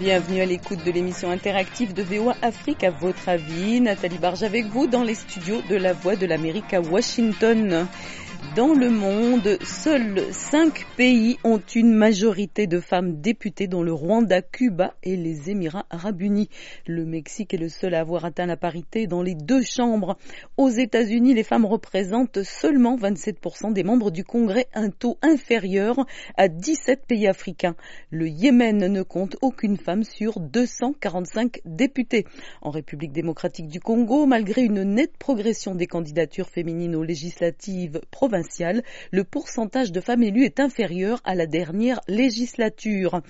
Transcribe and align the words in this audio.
Bienvenue 0.00 0.40
à 0.40 0.46
l'écoute 0.46 0.82
de 0.82 0.90
l'émission 0.90 1.30
interactive 1.30 1.92
de 1.92 2.02
VOA 2.02 2.34
Afrique. 2.40 2.84
À 2.84 2.90
votre 2.90 3.28
avis, 3.28 3.82
Nathalie 3.82 4.16
Barge 4.16 4.42
avec 4.42 4.64
vous 4.64 4.86
dans 4.86 5.02
les 5.02 5.14
studios 5.14 5.60
de 5.68 5.76
la 5.76 5.92
Voix 5.92 6.16
de 6.16 6.24
l'Amérique 6.24 6.72
à 6.72 6.80
Washington. 6.80 7.86
Dans 8.56 8.74
le 8.74 8.90
monde, 8.90 9.58
seuls 9.62 10.24
cinq 10.32 10.84
pays 10.96 11.38
ont 11.44 11.62
une 11.72 11.92
majorité 11.92 12.66
de 12.66 12.80
femmes 12.80 13.20
députées, 13.20 13.68
dont 13.68 13.84
le 13.84 13.92
Rwanda, 13.92 14.42
Cuba 14.42 14.94
et 15.04 15.14
les 15.16 15.50
Émirats 15.50 15.86
arabes 15.88 16.20
unis. 16.20 16.48
Le 16.84 17.04
Mexique 17.04 17.54
est 17.54 17.58
le 17.58 17.68
seul 17.68 17.94
à 17.94 18.00
avoir 18.00 18.24
atteint 18.24 18.46
la 18.46 18.56
parité 18.56 19.06
dans 19.06 19.22
les 19.22 19.36
deux 19.36 19.62
chambres. 19.62 20.16
Aux 20.56 20.68
États-Unis, 20.68 21.32
les 21.32 21.44
femmes 21.44 21.64
représentent 21.64 22.42
seulement 22.42 22.96
27% 22.96 23.72
des 23.72 23.84
membres 23.84 24.10
du 24.10 24.24
Congrès, 24.24 24.66
un 24.74 24.90
taux 24.90 25.16
inférieur 25.22 26.04
à 26.36 26.48
17 26.48 27.06
pays 27.06 27.28
africains. 27.28 27.76
Le 28.10 28.26
Yémen 28.26 28.78
ne 28.78 29.02
compte 29.02 29.36
aucune 29.42 29.76
femme 29.76 30.02
sur 30.02 30.40
245 30.40 31.60
députés. 31.64 32.26
En 32.62 32.70
République 32.70 33.12
démocratique 33.12 33.68
du 33.68 33.78
Congo, 33.78 34.26
malgré 34.26 34.62
une 34.62 34.82
nette 34.82 35.16
progression 35.18 35.76
des 35.76 35.86
candidatures 35.86 36.48
féminines 36.48 36.96
aux 36.96 37.04
législatives 37.04 38.00
le 39.10 39.24
pourcentage 39.24 39.92
de 39.92 40.00
femmes 40.00 40.22
élues 40.22 40.44
est 40.44 40.60
inférieur 40.60 41.20
à 41.24 41.34
la 41.34 41.46
dernière 41.46 42.00
législature. 42.08 43.20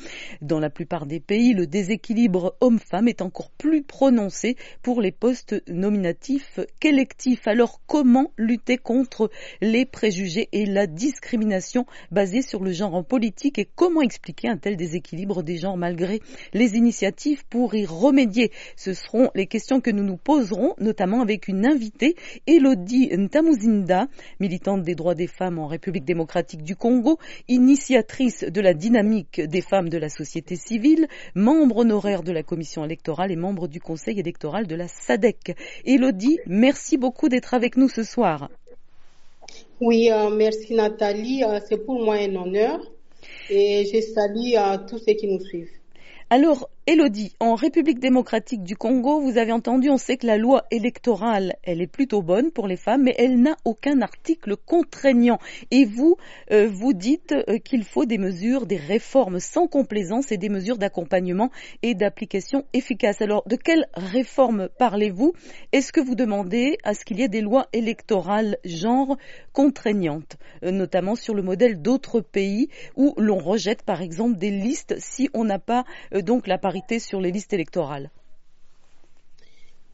Dans 0.41 0.61
la 0.61 0.71
plupart 0.71 1.07
des 1.07 1.21
pays, 1.21 1.53
le 1.55 1.67
déséquilibre 1.67 2.57
homme-femme 2.61 3.09
est 3.09 3.23
encore 3.23 3.51
plus 3.51 3.83
prononcé 3.83 4.57
pour 4.83 5.01
les 5.01 5.13
postes 5.13 5.63
nominatifs 5.69 6.61
qu'électifs. 6.79 7.47
Alors 7.47 7.81
comment 7.87 8.33
lutter 8.37 8.79
contre 8.79 9.31
les 9.61 9.85
préjugés 9.85 10.49
et 10.53 10.67
la 10.67 10.87
discrimination 10.87 11.87
basée 12.11 12.43
sur 12.43 12.63
le 12.63 12.73
genre 12.73 12.95
en 12.95 13.03
politique 13.03 13.59
et 13.59 13.69
comment 13.75 14.03
expliquer 14.03 14.49
un 14.49 14.57
tel 14.57 14.77
déséquilibre 14.77 15.43
des 15.43 15.57
genres 15.57 15.77
malgré 15.77 16.21
les 16.53 16.77
initiatives 16.77 17.45
pour 17.49 17.75
y 17.75 17.87
remédier? 17.87 18.53
Ce 18.77 18.95
seront 18.95 19.31
les 19.35 19.47
questions 19.47 19.81
que 19.81 19.91
nous 19.91 20.05
nous 20.05 20.17
poserons, 20.17 20.75
notamment 20.79 21.21
avec 21.21 21.49
une 21.49 21.67
invitée, 21.67 22.15
Elodie 22.47 23.11
Ntamuzinda, 23.17 24.07
militante 24.39 24.83
des 24.83 24.95
droits 24.95 25.00
des 25.15 25.27
femmes 25.27 25.59
en 25.59 25.67
République 25.67 26.05
démocratique 26.05 26.63
du 26.63 26.77
Congo, 26.77 27.19
initiatrice 27.49 28.45
de 28.45 28.61
la 28.61 28.75
dynamique 28.75 29.41
des 29.41 29.61
femmes 29.61 29.89
de 29.89 29.99
la 29.99 30.09
société 30.09 30.57
civile, 30.57 31.09
membre 31.35 31.79
honoraire 31.79 32.23
de 32.23 32.33
la 32.33 32.43
commission 32.43 32.85
électorale 32.85 33.33
et 33.33 33.37
membre 33.37 33.67
du 33.69 33.81
conseil 33.81 34.21
électoral 34.21 34.67
de 34.67 34.75
la 34.75 34.89
SADEC. 34.89 35.57
Elodie, 35.85 36.39
merci 36.47 36.99
beaucoup 36.99 37.29
d'être 37.29 37.55
avec 37.55 37.77
nous 37.77 37.89
ce 37.89 38.03
soir. 38.03 38.51
Oui, 39.81 40.11
euh, 40.11 40.29
merci 40.31 40.75
Nathalie. 40.75 41.43
Euh, 41.43 41.59
c'est 41.67 41.85
pour 41.85 42.05
moi 42.05 42.17
un 42.17 42.35
honneur 42.37 42.81
et 43.49 43.85
je 43.93 44.01
salue 44.01 44.55
euh, 44.57 44.79
tous 44.89 44.99
ceux 44.99 45.15
qui 45.15 45.27
nous 45.27 45.41
suivent. 45.41 45.71
Alors, 46.29 46.69
Elodie, 46.87 47.35
en 47.41 47.57
République 47.57 47.99
démocratique 47.99 48.63
du 48.63 48.75
Congo, 48.75 49.21
vous 49.21 49.37
avez 49.37 49.53
entendu, 49.53 49.91
on 49.91 49.99
sait 49.99 50.17
que 50.17 50.27
la 50.27 50.39
loi 50.39 50.65
électorale, 50.71 51.57
elle 51.63 51.83
est 51.83 51.87
plutôt 51.87 52.23
bonne 52.23 52.51
pour 52.51 52.67
les 52.67 52.79
femmes, 52.79 53.03
mais 53.03 53.15
elle 53.19 53.39
n'a 53.39 53.57
aucun 53.67 54.01
article 54.01 54.57
contraignant. 54.57 55.39
Et 55.71 55.85
vous, 55.85 56.17
euh, 56.51 56.69
vous 56.73 56.95
dites 56.95 57.33
euh, 57.33 57.59
qu'il 57.59 57.85
faut 57.85 58.07
des 58.07 58.17
mesures, 58.17 58.65
des 58.65 58.79
réformes 58.79 59.41
sans 59.41 59.67
complaisance 59.67 60.33
et 60.33 60.39
des 60.39 60.49
mesures 60.49 60.79
d'accompagnement 60.79 61.51
et 61.83 61.95
d'application 61.95 62.65
efficaces. 62.73 63.21
Alors, 63.21 63.47
de 63.47 63.57
quelles 63.57 63.87
réformes 63.93 64.71
parlez-vous? 64.79 65.35
Est-ce 65.73 65.93
que 65.93 66.01
vous 66.01 66.15
demandez 66.15 66.79
à 66.83 66.95
ce 66.95 67.05
qu'il 67.05 67.21
y 67.21 67.23
ait 67.23 67.29
des 67.29 67.43
lois 67.43 67.67
électorales 67.75 68.57
genre 68.65 69.19
contraignantes, 69.53 70.39
euh, 70.65 70.71
notamment 70.71 71.15
sur 71.15 71.35
le 71.35 71.43
modèle 71.43 71.83
d'autres 71.83 72.23
pays 72.23 72.71
où 72.97 73.13
l'on 73.19 73.39
rejette, 73.39 73.83
par 73.83 74.01
exemple, 74.01 74.39
des 74.39 74.51
listes 74.51 74.95
si 74.99 75.29
on 75.35 75.45
n'a 75.45 75.59
pas 75.59 75.85
donc 76.11 76.47
la 76.47 76.57
sur 76.99 77.21
les 77.21 77.31
listes 77.31 77.53
électorales. 77.53 78.11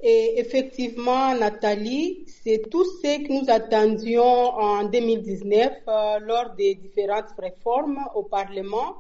Et 0.00 0.38
effectivement, 0.38 1.34
Nathalie, 1.34 2.26
c'est 2.44 2.68
tout 2.70 2.84
ce 2.84 3.18
que 3.18 3.32
nous 3.32 3.48
attendions 3.50 4.22
en 4.22 4.84
2019 4.84 5.72
euh, 5.88 6.18
lors 6.20 6.50
des 6.54 6.74
différentes 6.74 7.32
réformes 7.38 7.98
au 8.14 8.22
Parlement. 8.22 8.96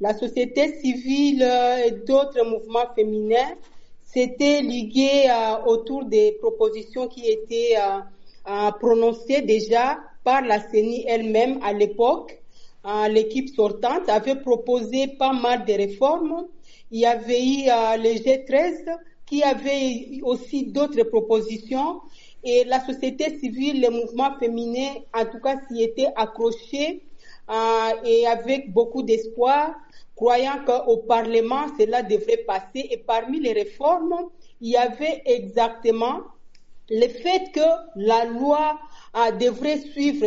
La 0.00 0.12
société 0.12 0.78
civile 0.80 1.42
et 1.86 1.92
d'autres 2.06 2.44
mouvements 2.44 2.92
féminins 2.94 3.54
s'étaient 4.04 4.60
ligués 4.60 5.28
euh, 5.30 5.64
autour 5.64 6.04
des 6.04 6.32
propositions 6.32 7.08
qui 7.08 7.26
étaient 7.26 7.76
euh, 7.78 8.70
prononcées 8.78 9.40
déjà 9.40 9.98
par 10.24 10.42
la 10.42 10.60
CENI 10.60 11.04
elle-même 11.08 11.58
à 11.62 11.72
l'époque. 11.72 12.38
L'équipe 13.08 13.48
sortante 13.48 14.10
avait 14.10 14.36
proposé 14.36 15.06
pas 15.06 15.32
mal 15.32 15.64
de 15.64 15.72
réformes 15.72 16.44
il 16.94 17.00
y 17.00 17.06
avait 17.06 17.44
eu 17.44 17.68
euh, 17.68 17.96
le 17.96 18.10
G13 18.24 18.86
qui 19.26 19.42
avait 19.42 20.20
aussi 20.22 20.66
d'autres 20.66 21.02
propositions 21.02 22.02
et 22.44 22.62
la 22.64 22.78
société 22.86 23.36
civile, 23.40 23.80
les 23.80 23.88
mouvements 23.88 24.38
féminins, 24.38 24.94
en 25.12 25.24
tout 25.24 25.40
cas, 25.40 25.56
s'y 25.66 25.82
étaient 25.82 26.12
accrochés 26.14 27.02
euh, 27.50 27.90
et 28.04 28.28
avec 28.28 28.72
beaucoup 28.72 29.02
d'espoir, 29.02 29.74
croyant 30.14 30.64
qu'au 30.64 30.98
Parlement, 30.98 31.66
cela 31.80 32.04
devrait 32.04 32.44
passer. 32.46 32.86
Et 32.92 32.98
parmi 32.98 33.40
les 33.40 33.54
réformes, 33.54 34.28
il 34.60 34.68
y 34.70 34.76
avait 34.76 35.22
exactement 35.26 36.20
le 36.90 37.08
fait 37.08 37.50
que 37.52 37.66
la 37.96 38.24
loi 38.26 38.78
euh, 39.16 39.32
devrait 39.32 39.78
suivre 39.78 40.26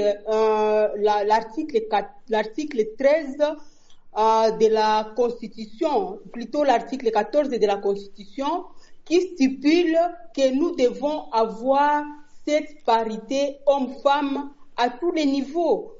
l'article 2.27 2.87
13 2.97 3.37
euh, 3.39 3.55
de 4.17 4.67
la 4.73 5.13
Constitution, 5.15 6.19
plutôt 6.33 6.63
l'article 6.63 7.11
14 7.11 7.49
de 7.49 7.65
la 7.67 7.77
Constitution, 7.77 8.65
qui 9.05 9.21
stipule 9.21 9.97
que 10.35 10.53
nous 10.53 10.75
devons 10.75 11.29
avoir 11.31 12.03
cette 12.45 12.83
parité 12.83 13.57
homme-femme 13.67 14.51
à 14.75 14.89
tous 14.89 15.11
les 15.11 15.25
niveaux, 15.25 15.93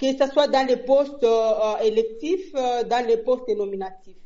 que 0.00 0.06
ce 0.12 0.32
soit 0.32 0.46
dans 0.48 0.66
les 0.66 0.76
postes 0.76 1.24
euh, 1.24 1.76
électifs, 1.82 2.52
euh, 2.54 2.84
dans 2.84 3.04
les 3.06 3.16
postes 3.18 3.48
nominatifs. 3.48 4.16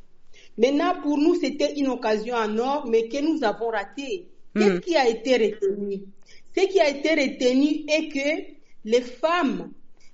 Maintenant, 0.58 1.00
pour 1.02 1.16
nous, 1.16 1.34
c'était 1.36 1.74
une 1.78 1.88
occasion 1.88 2.34
en 2.34 2.58
or, 2.58 2.86
mais 2.86 3.08
que 3.08 3.18
nous 3.18 3.42
avons 3.44 3.68
raté. 3.70 4.28
Qu'est-ce 4.54 4.70
hmm. 4.76 4.80
qui 4.80 4.96
a 4.96 5.08
été 5.08 5.36
retenu? 5.36 6.02
Ce 6.56 6.66
qui 6.66 6.80
a 6.80 6.88
été 6.88 7.10
retenu 7.10 7.84
est 7.88 8.08
que 8.08 8.52
les 8.84 9.00
femmes 9.02 9.70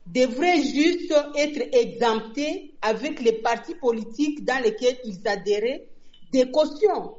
devraient 0.06 0.62
juste 0.62 1.12
être 1.36 1.74
exemptés 1.74 2.72
avec 2.82 3.20
les 3.20 3.32
partis 3.32 3.74
politiques 3.74 4.44
dans 4.44 4.62
lesquels 4.62 4.98
ils 5.04 5.26
adhéraient 5.26 5.86
des 6.32 6.50
cautions. 6.50 7.14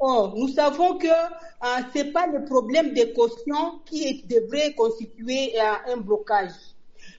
Or, 0.00 0.34
nous 0.36 0.48
savons 0.48 0.98
que 0.98 1.06
euh, 1.06 1.66
ce 1.94 1.98
n'est 2.02 2.10
pas 2.10 2.26
le 2.26 2.44
problème 2.44 2.92
des 2.92 3.12
cautions 3.12 3.80
qui 3.84 4.22
devrait 4.24 4.72
constituer 4.74 5.52
euh, 5.60 5.92
un 5.92 5.96
blocage. 5.98 6.50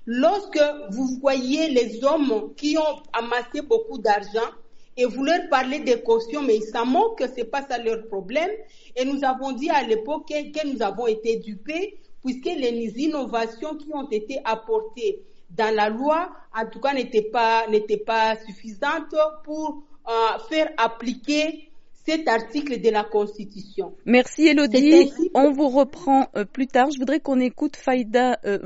Lorsque 0.05 0.59
vous 0.89 1.17
voyez 1.21 1.69
les 1.69 2.03
hommes 2.03 2.53
qui 2.57 2.77
ont 2.77 3.01
amassé 3.13 3.61
beaucoup 3.61 3.97
d'argent 3.97 4.49
et 4.97 5.05
vous 5.05 5.23
leur 5.23 5.47
parlez 5.49 5.79
des 5.79 6.01
cautions, 6.01 6.41
mais 6.41 6.57
ils 6.57 6.63
s'en 6.71 6.85
moquent 6.85 7.19
que 7.19 7.27
ce 7.27 7.35
n'est 7.37 7.45
pas 7.45 7.65
ça 7.67 7.77
leur 7.77 8.05
problème. 8.07 8.51
Et 8.95 9.05
nous 9.05 9.23
avons 9.23 9.53
dit 9.53 9.69
à 9.69 9.81
l'époque 9.83 10.27
que 10.27 10.67
nous 10.67 10.81
avons 10.81 11.07
été 11.07 11.37
dupés 11.37 11.99
puisque 12.23 12.45
les 12.45 12.93
innovations 12.97 13.75
qui 13.75 13.89
ont 13.93 14.09
été 14.09 14.39
apportées 14.45 15.19
dans 15.49 15.73
la 15.75 15.89
loi, 15.89 16.31
en 16.55 16.65
tout 16.67 16.79
cas, 16.79 16.93
n'étaient 16.93 17.21
pas, 17.29 17.67
n'étaient 17.67 17.97
pas 17.97 18.35
suffisantes 18.45 19.13
pour 19.43 19.83
euh, 20.07 20.39
faire 20.49 20.69
appliquer 20.77 21.69
cet 22.05 22.27
article 22.27 22.81
de 22.81 22.89
la 22.89 23.03
Constitution. 23.03 23.93
Merci 24.05 24.47
Elodie. 24.47 25.11
On 25.33 25.51
vous 25.51 25.69
reprend 25.69 26.27
euh, 26.35 26.43
plus 26.45 26.67
tard. 26.67 26.91
Je 26.91 26.99
voudrais 26.99 27.19
qu'on 27.19 27.39
écoute 27.39 27.77
Faïda 27.77 28.39
euh, 28.45 28.59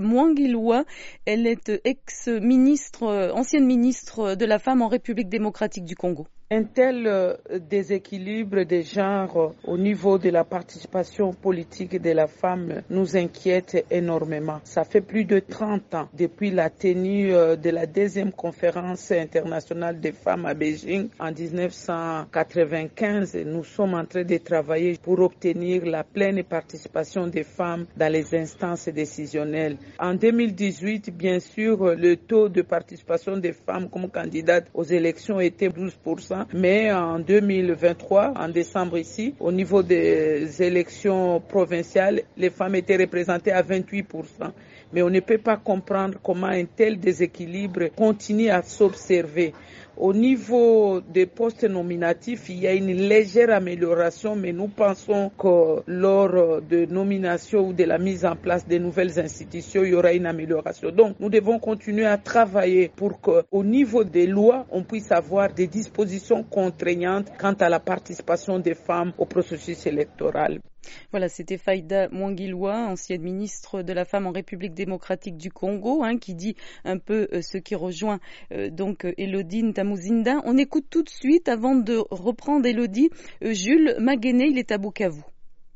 Elle 1.26 1.46
est 1.46 1.70
euh, 1.70 1.78
ex-ministre, 1.84 3.32
ancienne 3.36 3.66
ministre 3.66 4.36
de 4.36 4.46
la 4.46 4.58
femme 4.60 4.82
en 4.82 4.88
République 4.88 5.30
démocratique 5.30 5.86
du 5.86 5.96
Congo. 5.96 6.28
Un 6.50 6.64
tel 6.64 7.06
euh, 7.08 7.34
déséquilibre 7.70 8.64
des 8.64 8.82
genres 8.84 9.54
au 9.66 9.78
niveau 9.78 10.18
de 10.18 10.30
la 10.30 10.46
participation 10.46 11.34
politique 11.34 12.02
de 12.02 12.12
la 12.12 12.28
femme 12.28 12.84
nous 12.90 13.18
inquiète 13.18 13.86
énormément. 13.92 14.62
Ça 14.64 14.86
fait 14.86 15.02
plus 15.02 15.26
de 15.26 15.40
30 15.40 15.94
ans 15.96 16.08
depuis 16.18 16.52
la 16.52 16.70
tenue 16.70 17.34
euh, 17.34 17.58
de 17.58 17.70
la 17.70 17.86
deuxième 17.86 18.32
conférence 18.32 19.12
internationale 19.12 20.00
des 20.00 20.14
femmes 20.14 20.46
à 20.46 20.54
Beijing 20.54 21.10
en 21.20 21.34
1995. 21.34 23.36
Nous 23.46 23.66
sommes 23.66 23.96
en 23.96 24.06
train 24.06 24.24
de 24.24 24.38
travailler 24.38 24.98
pour 25.04 25.20
obtenir 25.20 25.86
la 25.86 26.06
pleine 26.06 26.42
participation 26.46 27.28
des 27.28 27.44
femmes 27.44 27.88
dans 27.98 28.10
les 28.10 28.34
instances 28.34 28.88
décisionnelles. 28.88 29.76
En 30.00 30.14
2018, 30.14 31.14
bien 31.14 31.42
sûr, 31.42 31.94
le 31.94 32.16
taux 32.16 32.48
de 32.48 32.62
participation 32.62 33.36
des 33.36 33.52
femmes 33.52 33.90
comme 33.90 34.10
candidates 34.10 34.68
aux 34.74 34.86
élections 34.86 35.42
était 35.42 35.68
12% 35.68 36.37
mais 36.54 36.92
en 36.92 37.20
2023, 37.20 38.34
en 38.36 38.50
décembre 38.50 38.98
ici, 38.98 39.36
au 39.40 39.52
niveau 39.52 39.84
des 39.84 40.62
élections 40.62 41.40
provinciales, 41.42 42.22
les 42.38 42.50
femmes 42.50 42.76
étaient 42.76 42.98
représentées 42.98 43.52
à 43.52 43.62
28%. 43.64 44.52
Mais 44.94 45.02
on 45.02 45.10
ne 45.10 45.20
peut 45.20 45.38
pas 45.38 45.58
comprendre 45.58 46.18
comment 46.24 46.48
un 46.48 46.66
tel 46.66 47.00
déséquilibre 47.00 47.88
continue 47.96 48.50
à 48.50 48.62
s'observer. 48.62 49.54
Au 50.00 50.14
niveau 50.14 51.02
des 51.02 51.26
postes 51.26 51.64
nominatifs, 51.64 52.50
il 52.50 52.60
y 52.60 52.68
a 52.68 52.74
une 52.74 52.94
légère 52.94 53.50
amélioration, 53.50 54.36
mais 54.36 54.54
nous 54.54 54.68
pensons 54.68 55.32
que 55.36 55.82
lors 55.88 56.62
de 56.62 56.86
nomination 56.86 57.68
ou 57.70 57.74
de 57.74 57.84
la 57.84 57.98
mise 57.98 58.24
en 58.24 58.36
place 58.36 58.68
des 58.68 58.78
nouvelles 58.78 59.20
institutions, 59.20 59.84
il 59.84 59.90
y 59.90 59.96
aura 59.96 60.14
une 60.14 60.28
amélioration. 60.28 60.92
Donc, 60.92 61.16
nous 61.20 61.30
devons 61.30 61.58
continuer 61.58 62.06
à 62.06 62.20
travailler 62.20 62.92
pour 62.96 63.20
qu'au 63.20 63.64
niveau 63.64 64.04
des 64.04 64.28
lois, 64.28 64.68
on 64.72 64.84
puisse 64.84 65.12
avoir 65.12 65.52
des 65.52 65.66
dispositions 65.66 66.44
contraignantes 66.44 67.32
quant 67.40 67.54
à 67.54 67.68
la 67.68 67.80
participation 67.80 68.60
des 68.60 68.76
femmes 68.76 69.14
au 69.18 69.26
processus 69.26 69.88
électoral. 69.88 70.60
Voilà, 71.12 71.30
c'était 71.30 71.58
Faïda 71.58 72.10
Mwangilwa, 72.10 72.88
ancienne 72.88 73.22
ministre 73.22 73.82
de 73.82 73.94
la 73.94 74.06
Femme 74.06 74.28
en 74.28 74.32
République 74.32 74.74
démocratique 74.74 75.38
du 75.38 75.52
Congo, 75.52 76.04
hein, 76.04 76.18
qui 76.18 76.36
dit 76.36 76.56
un 76.86 76.98
peu 76.98 77.28
euh, 77.34 77.42
ce 77.42 77.58
qui 77.58 77.76
rejoint 77.76 78.20
euh, 78.52 78.70
donc 78.70 79.06
Elodie 79.18 79.64
Ntamuzinda. 79.64 80.42
On 80.46 80.58
écoute 80.58 80.86
tout 80.90 81.04
de 81.04 81.10
suite, 81.10 81.50
avant 81.50 81.76
de 81.76 81.98
reprendre 82.12 82.66
Elodie, 82.66 83.10
euh, 83.44 83.54
Jules 83.54 83.96
Maguené, 84.00 84.48
il 84.50 84.58
est 84.58 84.72
à 84.72 84.78
Bukavu. 84.78 85.22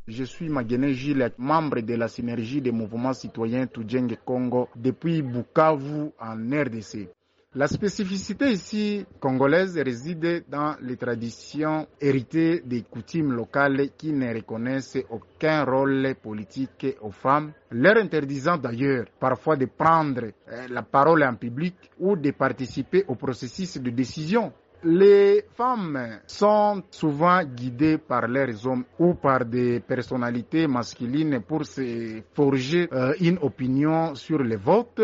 Je 0.08 0.24
suis 0.24 0.50
Maguené 0.50 0.94
Gilles, 0.94 1.32
membre 1.38 1.82
de 1.82 1.94
la 1.96 2.08
synergie 2.08 2.60
des 2.62 2.72
mouvements 2.72 3.14
citoyens 3.14 3.68
Tudjeng 3.68 4.16
Congo 4.26 4.68
depuis 4.76 5.22
Bukavu 5.22 6.10
en 6.20 6.36
RDC. 6.36 7.08
La 7.54 7.68
spécificité 7.68 8.50
ici 8.54 9.06
congolaise 9.20 9.78
réside 9.78 10.46
dans 10.48 10.78
les 10.80 10.96
traditions 10.96 11.86
héritées 12.00 12.62
des 12.66 12.84
coutumes 12.84 13.34
locales 13.34 13.90
qui 13.98 14.14
ne 14.14 14.34
reconnaissent 14.34 14.98
aucun 15.10 15.66
rôle 15.66 16.16
politique 16.24 16.88
aux 17.02 17.12
femmes, 17.12 17.52
leur 17.72 17.98
interdisant 17.98 18.56
d'ailleurs 18.58 19.04
parfois 19.20 19.58
de 19.58 19.66
prendre 19.66 20.32
la 20.70 20.82
parole 20.82 21.26
en 21.26 21.36
public 21.36 21.76
ou 22.00 22.16
de 22.16 22.32
participer 22.32 23.04
au 23.10 23.16
processus 23.16 23.78
de 23.80 23.90
décision. 23.90 24.54
Les 24.84 25.44
femmes 25.56 26.20
sont 26.26 26.82
souvent 26.90 27.44
guidées 27.44 28.00
par 28.00 28.28
leurs 28.28 28.66
hommes 28.66 28.84
ou 28.98 29.14
par 29.14 29.46
des 29.46 29.80
personnalités 29.80 30.66
masculines 30.66 31.40
pour 31.42 31.66
se 31.68 32.22
forger 32.34 32.90
euh, 32.92 33.14
une 33.22 33.38
opinion 33.44 34.16
sur 34.16 34.42
les 34.42 34.56
votes. 34.56 35.00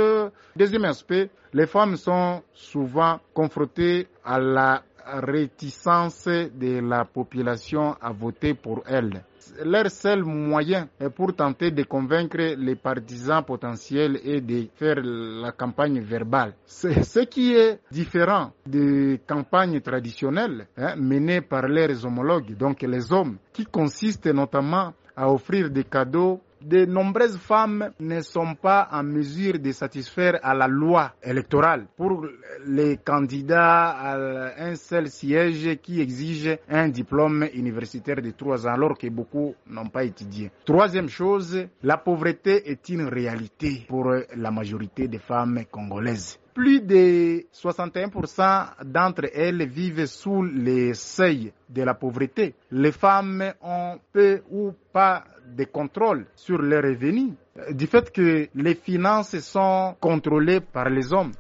Deuxième 0.56 0.86
aspect, 0.86 1.30
les 1.54 1.68
femmes 1.68 1.96
sont 1.96 2.42
souvent 2.54 3.20
confrontées 3.36 4.08
à 4.26 4.40
la 4.40 4.82
réticence 5.14 6.26
de 6.28 6.80
la 6.82 7.06
population 7.06 7.96
à 8.02 8.12
voter 8.12 8.54
pour 8.54 8.84
elles. 8.88 9.24
Leur 9.64 9.90
seul 9.90 10.24
moyen 10.24 10.90
est 11.00 11.10
pour 11.10 11.34
tenter 11.36 11.72
de 11.72 11.84
convaincre 11.84 12.38
les 12.58 12.76
partisans 12.76 13.44
potentiels 13.44 14.20
et 14.24 14.42
de 14.42 14.68
faire 14.76 14.98
la 15.02 15.52
campagne 15.52 16.02
verbale. 16.02 16.54
Ce 16.66 17.20
qui 17.26 17.54
est 17.54 17.80
différent 17.92 18.52
des 18.66 19.20
campagnes 19.26 19.80
traditionnelles 19.82 20.68
hein, 20.78 20.96
menées 20.98 21.42
par 21.42 21.68
leurs 21.68 22.06
homologues, 22.06 22.56
donc 22.58 22.82
les 22.82 23.12
hommes, 23.12 23.38
qui 23.54 23.66
consistent 23.66 24.28
notamment 24.34 24.94
à 25.16 25.32
offrir 25.32 25.70
des 25.72 25.84
cadeaux 25.84 26.40
de 26.62 26.86
nombreuses 26.86 27.38
femmes 27.38 27.92
ne 28.00 28.22
sont 28.22 28.56
pas 28.56 28.88
en 28.92 29.04
mesure 29.04 29.60
de 29.60 29.72
satisfaire 29.72 30.40
à 30.44 30.54
la 30.54 30.68
loi 30.68 31.14
électorale 31.24 31.88
pour 31.96 32.26
les 32.66 32.98
candidats 32.98 33.90
à 33.90 34.64
un 34.64 34.76
seul 34.76 35.10
siège 35.10 35.78
qui 35.82 36.02
exige 36.02 36.58
un 36.70 36.90
diplôme 36.90 37.48
universitaire 37.54 38.22
de 38.22 38.32
trois 38.32 38.68
ans 38.68 38.74
alors 38.74 38.98
que 38.98 39.08
beaucoup 39.08 39.56
n'ont 39.68 39.90
pas 39.90 40.04
étudié. 40.04 40.52
Troisième 40.66 41.10
chose, 41.10 41.68
la 41.84 41.98
pauvreté 41.98 42.70
est 42.70 42.90
une 42.90 43.04
réalité 43.08 43.86
pour 43.88 44.12
la 44.36 44.52
majorité 44.52 45.08
des 45.08 45.20
femmes 45.20 45.62
congolaises 45.72 46.40
plus 46.58 46.82
de 46.82 47.46
61% 47.54 48.84
d'entre 48.86 49.26
elles 49.32 49.68
vivent 49.70 50.08
sous 50.08 50.42
les 50.42 50.96
seuils 50.96 51.54
de 51.70 51.84
la 51.84 51.94
pauvreté. 51.94 52.56
Les 52.72 52.92
femmes 52.92 53.54
ont 53.62 54.00
peu 54.12 54.42
ou 54.50 54.72
pas 54.92 55.24
de 55.56 55.66
contrôle 55.66 56.26
sur 56.36 56.58
leurs 56.58 56.82
revenus 56.82 57.34
du 57.70 57.86
fait 57.86 58.12
que 58.12 58.48
les 58.56 58.74
finances 58.74 59.38
sont 59.38 59.96
contrôlées 60.02 60.60
par 60.62 60.90
les 60.90 61.14
hommes. 61.14 61.32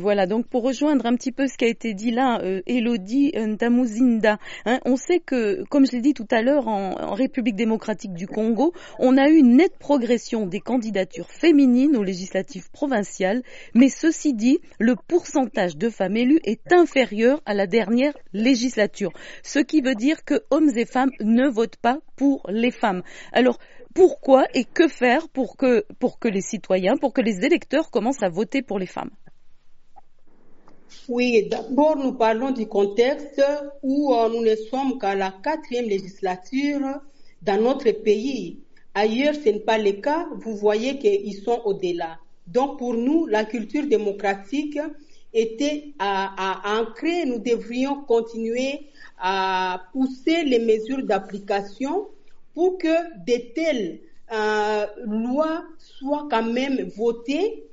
Voilà, 0.00 0.26
donc 0.26 0.48
pour 0.48 0.64
rejoindre 0.64 1.06
un 1.06 1.14
petit 1.14 1.30
peu 1.30 1.46
ce 1.46 1.56
qui 1.56 1.64
a 1.64 1.68
été 1.68 1.94
dit 1.94 2.10
là, 2.10 2.40
euh, 2.42 2.62
Elodie 2.66 3.30
Ntamuzinda, 3.36 4.38
hein, 4.64 4.80
on 4.84 4.96
sait 4.96 5.20
que, 5.20 5.62
comme 5.70 5.86
je 5.86 5.92
l'ai 5.92 6.00
dit 6.00 6.14
tout 6.14 6.26
à 6.32 6.42
l'heure, 6.42 6.66
en, 6.66 7.14
République 7.14 7.54
démocratique 7.54 8.12
du 8.12 8.26
Congo, 8.26 8.72
on 8.98 9.16
a 9.16 9.28
eu 9.28 9.36
une 9.36 9.56
nette 9.56 9.78
progression 9.78 10.46
des 10.46 10.58
candidatures 10.58 11.30
féminines 11.30 11.96
aux 11.96 12.02
législatives 12.02 12.70
provinciales, 12.72 13.42
mais 13.74 13.88
ceci 13.88 14.34
dit, 14.34 14.58
le 14.80 14.96
pourcentage 14.96 15.76
de 15.76 15.88
femmes 15.88 16.16
élues 16.16 16.40
est 16.42 16.72
inférieur 16.72 17.40
à 17.46 17.54
la 17.54 17.68
dernière 17.68 18.14
législature, 18.32 19.12
ce 19.44 19.60
qui 19.60 19.80
veut 19.80 19.94
dire 19.94 20.24
que 20.24 20.42
hommes 20.50 20.70
et 20.74 20.86
femmes 20.86 21.12
ne 21.20 21.46
votent 21.48 21.76
pas 21.76 22.00
pour 22.16 22.44
les 22.48 22.72
femmes. 22.72 23.02
Alors, 23.32 23.58
pourquoi 23.94 24.46
et 24.54 24.64
que 24.64 24.88
faire 24.88 25.28
pour 25.28 25.56
que, 25.56 25.84
pour 26.00 26.18
que 26.18 26.26
les 26.26 26.40
citoyens, 26.40 26.96
pour 26.96 27.12
que 27.12 27.20
les 27.20 27.44
électeurs 27.44 27.92
commencent 27.92 28.24
à 28.24 28.28
voter 28.28 28.60
pour 28.60 28.80
les 28.80 28.86
femmes? 28.86 29.10
Oui, 31.08 31.48
d'abord 31.50 31.96
nous 31.96 32.12
parlons 32.12 32.50
du 32.50 32.66
contexte 32.66 33.42
où 33.82 34.14
euh, 34.14 34.28
nous 34.30 34.42
ne 34.42 34.56
sommes 34.56 34.98
qu'à 34.98 35.14
la 35.14 35.32
quatrième 35.42 35.86
législature 35.86 37.00
dans 37.42 37.60
notre 37.60 37.90
pays. 37.90 38.58
Ailleurs, 38.94 39.34
ce 39.34 39.50
n'est 39.50 39.60
pas 39.60 39.76
le 39.76 39.92
cas. 39.92 40.26
Vous 40.36 40.56
voyez 40.56 40.98
qu'ils 40.98 41.34
sont 41.42 41.60
au-delà. 41.64 42.18
Donc 42.46 42.78
pour 42.78 42.94
nous, 42.94 43.26
la 43.26 43.44
culture 43.44 43.86
démocratique 43.86 44.78
était 45.34 45.92
à, 45.98 46.80
ancrer. 46.80 47.26
Nous 47.26 47.38
devrions 47.38 48.02
continuer 48.04 48.86
à 49.18 49.82
pousser 49.92 50.44
les 50.44 50.58
mesures 50.58 51.04
d'application 51.04 52.08
pour 52.54 52.78
que 52.78 53.24
de 53.26 53.52
telles 53.54 54.00
euh, 54.32 54.86
lois 55.04 55.64
soient 55.78 56.28
quand 56.30 56.44
même 56.50 56.88
votées 56.96 57.64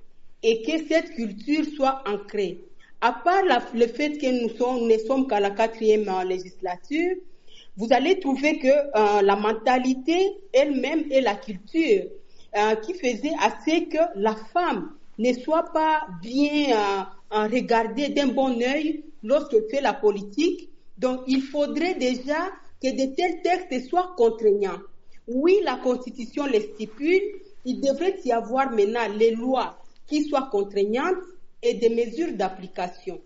et 0.43 0.63
que 0.63 0.85
cette 0.87 1.11
culture 1.11 1.65
soit 1.75 2.03
ancrée 2.07 2.65
à 3.01 3.11
part 3.13 3.41
le 3.73 3.87
fait 3.87 4.17
que 4.17 4.27
nous, 4.27 4.87
ne 4.87 4.97
sommes 4.99 5.27
qu'à 5.27 5.39
la 5.39 5.49
quatrième 5.49 6.07
euh, 6.07 6.23
législature, 6.23 7.15
vous 7.75 7.87
allez 7.91 8.19
trouver 8.19 8.59
que 8.59 8.67
euh, 8.67 9.21
la 9.23 9.35
mentalité 9.35 10.37
elle-même 10.53 11.05
et 11.09 11.19
la 11.19 11.35
culture 11.35 12.03
euh, 12.55 12.75
qui 12.75 12.93
faisait 12.93 13.33
assez 13.41 13.85
que 13.85 13.97
la 14.15 14.35
femme 14.53 14.91
ne 15.17 15.33
soit 15.33 15.71
pas 15.73 16.01
bien 16.21 17.07
regardée 17.31 18.09
d'un 18.09 18.27
bon 18.27 18.61
œil 18.61 19.03
lorsqu'elle 19.23 19.65
fait 19.69 19.81
la 19.81 19.93
politique. 19.93 20.69
Donc, 20.97 21.21
il 21.27 21.41
faudrait 21.41 21.95
déjà 21.95 22.49
que 22.81 22.89
de 22.89 23.15
tels 23.15 23.41
textes 23.41 23.87
soient 23.87 24.13
contraignants. 24.17 24.79
Oui, 25.27 25.59
la 25.63 25.75
Constitution 25.77 26.45
les 26.45 26.61
stipule. 26.61 27.21
Il 27.65 27.79
devrait 27.81 28.17
y 28.25 28.31
avoir 28.31 28.71
maintenant 28.71 29.07
les 29.15 29.31
lois 29.31 29.77
qui 30.07 30.23
soient 30.25 30.49
contraignantes 30.51 31.17
et 31.63 31.75
des 31.75 31.89
mesures 31.89 32.33
d'application. 32.33 33.19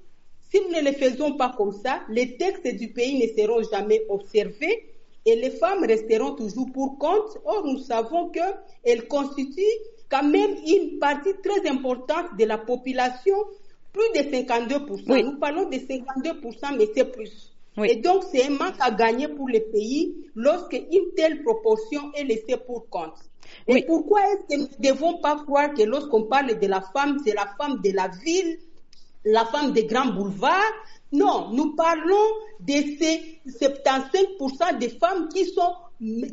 Si 0.50 0.60
nous 0.62 0.75
ne 0.75 0.82
les 0.82 0.94
faisons 0.94 1.34
pas 1.38 1.54
comme 1.58 1.74
ça, 1.74 2.01
les 2.10 2.38
textes 2.38 2.68
du 2.75 2.89
pays 2.89 3.20
ne 3.20 3.27
seront 3.36 3.63
jamais 3.72 4.01
observés 4.10 4.86
et 5.25 5.36
les 5.36 5.50
femmes 5.50 5.84
resteront 5.84 6.36
toujours 6.36 6.72
pour 6.72 6.98
compte. 7.00 7.38
Or, 7.46 7.65
nous 7.65 7.80
savons 7.80 8.30
qu'elles 8.30 9.08
constituent 9.08 9.63
quand 10.10 10.24
même 10.24 10.56
une 10.68 11.00
partie 11.00 11.34
très 11.44 11.68
importante 11.70 12.38
de 12.38 12.46
la 12.46 12.58
population, 12.58 13.36
plus 13.92 14.22
de 14.22 14.30
52%. 14.30 15.24
Nous 15.24 15.39
parlons 15.39 15.68
de 15.70 15.77
52%, 15.77 16.77
mais 16.77 16.88
c'est 16.96 17.12
plus. 17.12 17.51
Et 17.84 17.98
donc, 17.98 18.24
c'est 18.32 18.46
un 18.46 18.51
manque 18.51 18.80
à 18.80 18.92
gagner 18.92 19.27
pour 19.27 19.50
les 19.50 19.60
pays 19.60 20.15
lorsque 20.36 20.74
une 20.74 21.13
telle 21.15 21.44
proportion 21.44 22.13
est 22.13 22.24
laissée 22.24 22.56
pour 22.65 22.88
compte. 22.89 23.18
Et 23.68 23.84
pourquoi 23.86 24.22
est-ce 24.22 24.56
que 24.56 24.62
nous 24.62 24.68
ne 24.80 24.90
devons 24.92 25.18
pas 25.18 25.36
croire 25.36 25.74
que 25.74 25.84
lorsqu'on 25.84 26.24
parle 26.24 26.60
de 26.60 26.68
la 26.68 26.82
femme, 26.82 27.18
c'est 27.26 27.34
la 27.34 27.48
femme 27.60 27.82
de 27.82 27.92
la 27.92 28.08
ville, 28.08 28.60
la 29.24 29.46
femme 29.46 29.74
des 29.74 29.86
grands 29.86 30.14
boulevards? 30.14 30.74
Non, 31.12 31.50
nous 31.52 31.76
parlons 31.76 32.28
de 32.60 32.74
ces 32.74 33.40
75% 33.48 34.78
des 34.80 34.90
femmes 34.90 35.30
qui 35.30 35.46
sont 35.46 35.74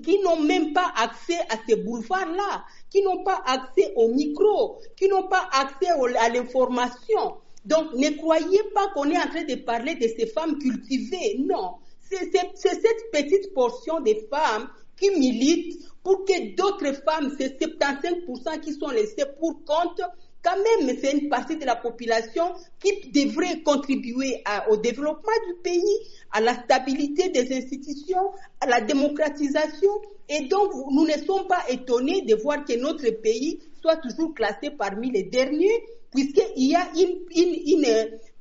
qui 0.03 0.19
n'ont 0.25 0.41
même 0.41 0.73
pas 0.73 0.93
accès 0.97 1.39
à 1.49 1.57
ces 1.69 1.77
boulevards-là, 1.77 2.65
qui 2.91 3.01
n'ont 3.03 3.23
pas 3.23 3.41
accès 3.47 3.93
au 3.95 4.09
micro, 4.09 4.79
qui 4.97 5.07
n'ont 5.09 5.29
pas 5.29 5.49
accès 5.53 5.89
à 6.19 6.29
l'information. 6.31 7.37
Donc, 7.65 7.93
ne 7.95 8.11
croyez 8.17 8.61
pas 8.75 8.89
qu'on 8.89 9.09
est 9.09 9.17
en 9.17 9.29
train 9.29 9.45
de 9.45 9.55
parler 9.55 9.95
de 9.95 10.09
ces 10.19 10.27
femmes 10.27 10.59
cultivées. 10.59 11.41
Non, 11.47 11.75
c'est 12.11 12.29
cette 12.33 13.11
petite 13.13 13.55
portion 13.55 14.01
des 14.01 14.27
femmes 14.29 14.69
qui 14.99 15.11
militent 15.11 15.79
pour 16.03 16.25
que 16.25 16.55
d'autres 16.57 16.93
femmes, 17.05 17.35
ces 17.39 17.49
75% 17.51 18.61
qui 18.61 18.75
sont 18.75 18.89
laissées 18.89 19.27
pour 19.39 19.65
compte, 19.65 20.01
quand 20.43 20.57
même, 20.57 20.97
c'est 21.01 21.13
une 21.13 21.29
partie 21.29 21.57
de 21.57 21.65
la 21.65 21.77
population 21.77 22.53
qui 22.83 23.11
devrait 23.11 23.63
contribuer 23.63 24.43
au 24.71 24.77
développement 24.77 25.33
du 25.47 25.55
pays, 25.63 25.99
à 26.33 26.41
la 26.41 26.55
stabilité 26.65 27.29
des 27.29 27.57
institutions, 27.57 28.33
à 28.61 28.67
la 28.67 28.81
démocratisation. 28.81 29.91
Et 30.29 30.49
donc, 30.49 30.73
nous 30.91 31.07
ne 31.07 31.13
sommes 31.25 31.47
pas 31.47 31.63
étonnés 31.69 32.23
de 32.23 32.35
voir 32.35 32.65
que 32.65 32.77
notre 32.77 33.09
pays 33.21 33.61
soit 33.81 33.97
toujours 33.97 34.35
classé 34.35 34.71
parmi 34.71 35.13
les 35.13 35.25
derniers, 35.25 35.85
puisqu'il 36.11 36.71
y 36.71 36.75
a 36.75 36.89
une, 36.97 37.21
une, 37.37 37.85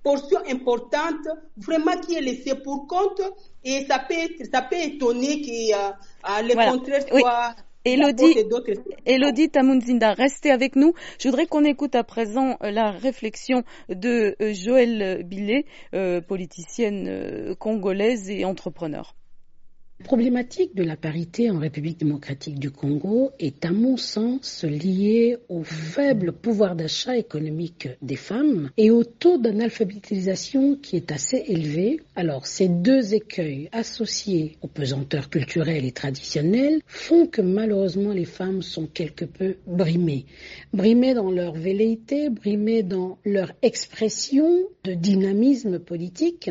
portion 0.04 0.40
importante 0.50 1.28
vraiment 1.58 1.98
qui 2.00 2.16
est 2.16 2.22
laissée 2.22 2.56
pour 2.56 2.88
compte 2.88 3.22
et 3.64 3.86
ça 3.86 4.00
peut, 4.00 4.46
ça 4.52 4.62
peut 4.62 4.78
étonner 4.78 5.42
que 5.42 5.74
euh, 5.74 6.42
les 6.44 6.56
contraires 6.56 7.08
soient... 7.08 7.56
Elodie, 7.84 8.36
Elodie 9.08 9.50
Tamunzinda, 9.50 10.14
restez 10.14 10.52
avec 10.52 10.76
nous. 10.76 10.94
Je 11.20 11.28
voudrais 11.28 11.48
qu'on 11.48 11.64
écoute 11.64 11.96
à 11.96 12.04
présent 12.04 12.58
euh, 12.62 12.70
la 12.70 12.92
réflexion 12.92 13.64
de 13.90 14.36
euh, 14.40 14.54
Joël 14.54 15.24
Billet, 15.24 15.66
euh, 15.96 16.22
politicienne 16.22 17.56
congolaise 17.58 18.30
et 18.30 18.46
entrepreneur. 18.46 19.16
La 20.02 20.08
problématique 20.18 20.76
de 20.76 20.84
la 20.84 20.98
parité 20.98 21.52
en 21.52 21.60
République 21.60 22.00
démocratique 22.00 22.58
du 22.58 22.72
Congo 22.72 23.30
est 23.40 23.64
à 23.64 23.72
mon 23.72 23.98
sens 23.98 24.64
liée 24.64 25.38
au 25.48 25.64
faible 25.64 26.32
pouvoir 26.34 26.76
d'achat 26.76 27.16
économique 27.16 27.88
des 28.02 28.16
femmes 28.16 28.72
et 28.78 28.90
au 28.90 29.04
taux 29.04 29.38
d'analphabétisation 29.38 30.76
qui 30.76 30.96
est 30.96 31.12
assez 31.12 31.44
élevé. 31.48 32.00
Alors 32.16 32.48
ces 32.48 32.68
deux 32.68 33.14
écueils 33.14 33.70
associés 33.72 34.58
aux 34.64 34.68
pesanteurs 34.68 35.30
culturelles 35.30 35.86
et 35.86 35.92
traditionnelles 35.92 36.82
font 36.88 37.28
que 37.28 37.44
malheureusement 37.44 38.12
les 38.12 38.26
femmes 38.26 38.64
sont 38.64 38.88
quelque 38.88 39.26
peu 39.26 39.58
brimées. 39.68 40.26
Brimées 40.74 41.14
dans 41.14 41.30
leur 41.30 41.54
velléité, 41.54 42.32
brimées 42.32 42.84
dans 42.84 43.20
leur 43.24 43.54
expression 43.62 44.64
de 44.84 44.94
dynamisme 44.96 45.78
politique 45.78 46.50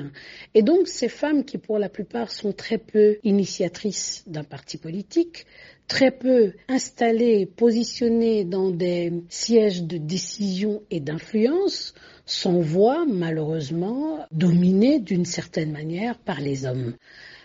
et 0.54 0.62
donc 0.62 0.86
ces 0.86 1.08
femmes 1.08 1.44
qui 1.44 1.58
pour 1.58 1.80
la 1.80 1.88
plupart 1.88 2.30
sont 2.30 2.52
très 2.52 2.78
peu 2.78 3.18
initiatrice 3.40 4.22
d'un 4.26 4.44
parti 4.44 4.76
politique, 4.76 5.46
très 5.88 6.10
peu 6.10 6.52
installée, 6.68 7.46
positionnée 7.46 8.44
dans 8.44 8.70
des 8.70 9.12
sièges 9.30 9.82
de 9.82 9.96
décision 9.96 10.82
et 10.90 11.00
d'influence, 11.00 11.94
sont 12.26 12.60
voix 12.60 13.06
malheureusement 13.06 14.18
dominée 14.30 15.00
d'une 15.00 15.24
certaine 15.24 15.72
manière 15.72 16.18
par 16.18 16.40
les 16.40 16.66
hommes. 16.66 16.94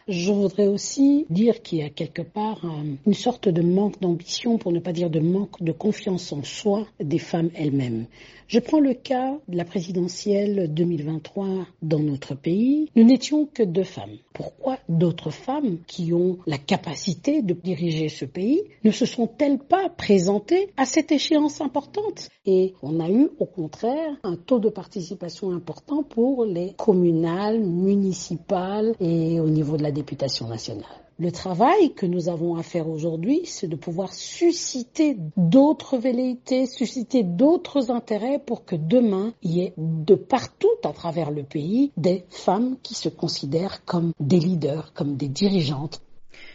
Je 0.07 0.31
voudrais 0.31 0.67
aussi 0.67 1.25
dire 1.31 1.63
qu'il 1.63 1.79
y 1.79 1.81
a 1.81 1.89
quelque 1.89 2.21
part 2.21 2.62
une 3.07 3.13
sorte 3.15 3.50
de 3.50 3.63
manque 3.63 4.00
d'ambition, 4.00 4.59
pour 4.59 4.71
ne 4.71 4.77
pas 4.79 4.93
dire 4.93 5.09
de 5.09 5.19
manque 5.19 5.63
de 5.63 5.71
confiance 5.71 6.31
en 6.31 6.43
soi 6.43 6.85
des 7.00 7.17
femmes 7.17 7.50
elles-mêmes. 7.55 8.05
Je 8.47 8.59
prends 8.59 8.79
le 8.79 8.93
cas 8.93 9.39
de 9.47 9.57
la 9.57 9.65
présidentielle 9.65 10.71
2023 10.71 11.65
dans 11.81 11.97
notre 11.97 12.35
pays. 12.35 12.91
Nous 12.95 13.03
n'étions 13.03 13.47
que 13.51 13.63
deux 13.63 13.83
femmes. 13.83 14.17
Pourquoi 14.33 14.77
d'autres 14.88 15.31
femmes 15.31 15.79
qui 15.88 16.13
ont 16.13 16.38
la 16.45 16.59
capacité 16.59 17.41
de 17.41 17.53
diriger 17.55 18.07
ce 18.07 18.25
pays 18.25 18.62
ne 18.83 18.91
se 18.91 19.07
sont-elles 19.07 19.57
pas 19.57 19.89
présentées 19.89 20.69
à 20.77 20.85
cette 20.85 21.12
échéance 21.12 21.59
importante? 21.59 22.29
Et 22.45 22.75
on 22.83 23.00
a 23.00 23.09
eu 23.09 23.29
au 23.39 23.45
contraire 23.45 24.15
un 24.21 24.35
taux 24.35 24.59
de 24.59 24.69
participation 24.69 25.50
important 25.50 26.03
pour 26.03 26.45
les 26.45 26.74
communales, 26.77 27.59
municipales 27.59 28.93
et 29.00 29.39
au 29.39 29.50
niveau 29.50 29.75
de 29.77 29.81
la 29.81 29.91
députation 29.96 30.48
nationale. 30.48 30.86
Le 31.18 31.32
travail 31.32 31.94
que 31.94 32.06
nous 32.06 32.28
avons 32.28 32.56
à 32.58 32.64
faire 32.64 32.90
aujourd'hui, 32.90 33.42
c'est 33.46 33.70
de 33.70 33.78
pouvoir 33.78 34.14
susciter 34.14 35.18
d'autres 35.38 35.98
velléités, 35.98 36.66
susciter 36.66 37.24
d'autres 37.24 37.90
intérêts 37.90 38.38
pour 38.38 38.66
que 38.66 38.75
demain, 38.75 39.34
il 39.42 39.52
y 39.56 39.62
ait 39.62 39.74
de 39.78 40.16
partout 40.16 40.68
à 40.84 40.92
travers 40.92 41.32
le 41.32 41.44
pays 41.44 41.94
des 41.96 42.25
femmes 42.30 42.75
qui 42.84 42.96
se 42.96 43.08
considèrent 43.08 43.86
comme 43.86 44.12
des 44.20 44.40
leaders, 44.40 44.92
comme 44.94 45.16
des 45.16 45.30
dirigeantes. 45.30 46.02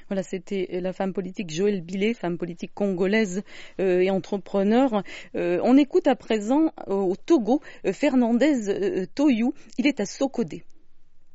Voilà, 0.09 0.23
c'était 0.23 0.69
la 0.83 0.93
femme 0.93 1.15
politique 1.15 1.51
Joël 1.51 1.81
Billet, 1.81 2.13
femme 2.13 2.37
politique 2.37 2.75
congolaise 2.75 3.43
euh, 3.81 4.01
et 4.01 4.11
entrepreneur. 4.11 5.03
Euh, 5.37 5.61
on 5.63 5.79
écoute 5.79 6.07
à 6.07 6.17
présent 6.17 6.73
au 6.87 7.15
Togo 7.17 7.63
Fernandez 7.93 9.07
Toyou. 9.15 9.55
Il 9.79 9.87
est 9.87 10.01
à 10.01 10.07
Sokodé 10.07 10.65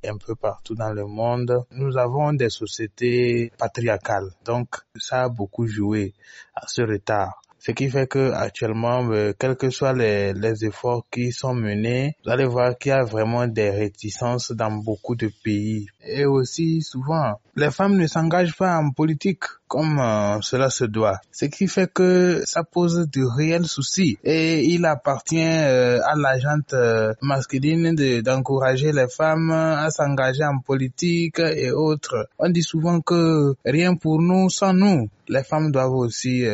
un 0.08 0.18
peu 0.18 0.36
partout 0.36 0.76
dans 0.76 0.92
le 0.94 1.06
monde. 1.06 1.66
Nous 1.72 1.98
avons 1.98 2.34
des 2.34 2.50
sociétés 2.50 3.52
patriarcales, 3.58 4.30
donc 4.44 4.76
ça 4.98 5.24
a 5.24 5.30
beaucoup 5.30 5.68
joué 5.68 6.14
à 6.56 6.68
ce 6.68 6.82
retard. 6.82 7.42
Ce 7.66 7.72
qui 7.72 7.90
fait 7.90 8.06
que 8.06 8.32
actuellement, 8.32 9.10
euh, 9.10 9.34
quels 9.40 9.56
que 9.56 9.72
soient 9.72 9.94
les, 9.94 10.34
les, 10.34 10.66
efforts 10.66 11.04
qui 11.10 11.32
sont 11.32 11.56
menés, 11.56 12.16
vous 12.24 12.30
allez 12.30 12.46
voir 12.46 12.78
qu'il 12.78 12.90
y 12.90 12.94
a 12.94 13.04
vraiment 13.04 13.48
des 13.48 13.72
réticences 13.72 14.52
dans 14.52 14.72
beaucoup 14.72 15.16
de 15.16 15.32
pays. 15.44 15.88
Et 16.06 16.26
aussi, 16.26 16.84
souvent, 16.84 17.42
les 17.56 17.72
femmes 17.72 17.98
ne 17.98 18.06
s'engagent 18.06 18.56
pas 18.56 18.78
en 18.78 18.92
politique 18.92 19.46
comme 19.75 20.00
euh, 20.00 20.39
cela 20.39 20.70
se 20.70 20.86
doit. 20.86 21.20
Ce 21.34 21.44
qui 21.44 21.67
fait 21.67 21.91
que 21.91 22.41
ça 22.46 22.63
pose 22.63 23.10
de 23.12 23.24
réels 23.25 23.65
soucis. 23.65 24.17
Et 24.24 24.63
il 24.63 24.86
appartient 24.86 25.38
euh, 25.38 26.00
à 26.01 26.15
la 26.15 26.38
euh, 26.72 27.13
masculine 27.22 27.94
d'encourager 28.22 28.94
les 28.94 29.10
femmes 29.10 29.51
à 29.51 29.89
s'engager 29.91 30.46
en 30.46 30.60
politique 30.60 31.39
et 31.39 31.72
autres. 31.72 32.29
On 32.39 32.48
dit 32.50 32.63
souvent 32.63 33.01
que 33.01 33.55
rien 33.65 33.96
pour 33.96 34.22
nous 34.22 34.50
sans 34.50 34.72
nous. 34.72 35.10
Les 35.27 35.44
femmes 35.44 35.72
doivent 35.74 35.96
aussi 35.96 36.46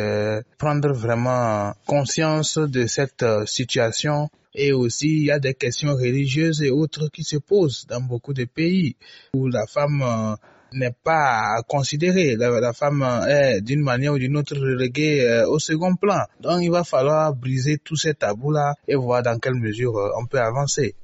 prendre 0.57 0.91
vraiment 0.93 1.73
conscience 1.85 2.57
de 2.57 2.87
cette 2.87 3.25
situation 3.45 4.29
et 4.55 4.71
aussi, 4.71 5.09
il 5.09 5.25
y 5.25 5.31
a 5.31 5.39
des 5.39 5.53
questions 5.53 5.93
religieuses 5.93 6.63
et 6.63 6.71
autres 6.71 7.09
qui 7.09 7.23
se 7.23 7.37
posent 7.37 7.85
dans 7.87 8.01
beaucoup 8.01 8.33
de 8.33 8.45
pays 8.45 8.95
où 9.33 9.47
la 9.47 9.67
femme 9.67 10.37
n'est 10.73 10.95
pas 11.03 11.61
considérée. 11.67 12.35
La, 12.35 12.59
la 12.59 12.73
femme 12.73 13.03
est 13.27 13.61
d'une 13.61 13.81
manière 13.81 14.13
ou 14.13 14.17
d'une 14.19 14.37
autre 14.37 14.55
reléguée 14.55 15.25
euh, 15.25 15.47
au 15.47 15.59
second 15.59 15.95
plan. 15.95 16.23
Donc 16.39 16.61
il 16.61 16.71
va 16.71 16.83
falloir 16.83 17.33
briser 17.33 17.77
tous 17.77 17.95
ces 17.95 18.13
tabous-là 18.13 18.75
et 18.87 18.95
voir 18.95 19.23
dans 19.23 19.37
quelle 19.39 19.55
mesure 19.55 19.97
euh, 19.97 20.09
on 20.19 20.25
peut 20.25 20.39
avancer. 20.39 20.95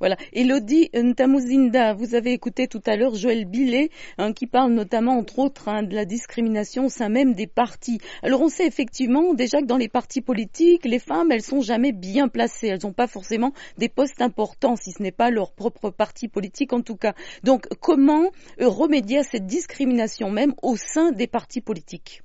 Voilà. 0.00 0.16
Elodie 0.32 0.88
Ntamuzinda, 0.94 1.92
vous 1.92 2.14
avez 2.14 2.32
écouté 2.32 2.66
tout 2.66 2.80
à 2.86 2.96
l'heure 2.96 3.14
Joël 3.14 3.44
Billet, 3.44 3.90
hein, 4.16 4.32
qui 4.32 4.46
parle 4.46 4.72
notamment, 4.72 5.18
entre 5.18 5.38
autres, 5.38 5.68
hein, 5.68 5.82
de 5.82 5.94
la 5.94 6.06
discrimination 6.06 6.86
au 6.86 6.88
sein 6.88 7.10
même 7.10 7.34
des 7.34 7.46
partis. 7.46 8.00
Alors 8.22 8.40
on 8.40 8.48
sait 8.48 8.66
effectivement 8.66 9.34
déjà 9.34 9.60
que 9.60 9.66
dans 9.66 9.76
les 9.76 9.90
partis 9.90 10.22
politiques, 10.22 10.86
les 10.86 11.00
femmes, 11.00 11.30
elles 11.30 11.42
sont 11.42 11.60
jamais 11.60 11.92
bien 11.92 12.28
placées. 12.28 12.68
Elles 12.68 12.80
n'ont 12.82 12.94
pas 12.94 13.08
forcément 13.08 13.52
des 13.76 13.90
postes 13.90 14.22
importants, 14.22 14.74
si 14.74 14.92
ce 14.92 15.02
n'est 15.02 15.12
pas 15.12 15.30
leur 15.30 15.52
propre 15.52 15.90
parti 15.90 16.28
politique 16.28 16.72
en 16.72 16.80
tout 16.80 16.96
cas. 16.96 17.12
Donc 17.44 17.66
comment 17.80 18.30
euh, 18.60 18.68
remédier 18.68 19.18
à 19.18 19.22
cette 19.22 19.46
discrimination 19.46 20.30
même 20.30 20.54
au 20.62 20.76
sein 20.76 21.12
des 21.12 21.26
partis 21.26 21.60
politiques? 21.60 22.22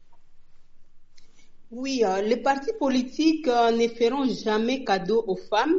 Oui, 1.72 2.04
euh, 2.06 2.22
les 2.22 2.38
partis 2.38 2.72
politiques 2.80 3.50
euh, 3.50 3.72
ne 3.72 3.90
feront 3.90 4.24
jamais 4.30 4.86
cadeau 4.86 5.26
aux 5.28 5.36
femmes 5.36 5.76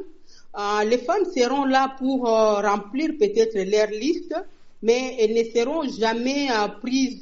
les 0.84 0.98
femmes 0.98 1.24
seront 1.34 1.64
là 1.64 1.94
pour 1.98 2.28
euh, 2.28 2.60
remplir 2.60 3.10
peut-être 3.18 3.58
leur 3.58 3.88
liste, 3.88 4.34
mais 4.82 5.16
elles 5.18 5.34
ne 5.34 5.44
seront 5.44 5.82
jamais 5.88 6.48
euh, 6.50 6.68
prises 6.80 7.20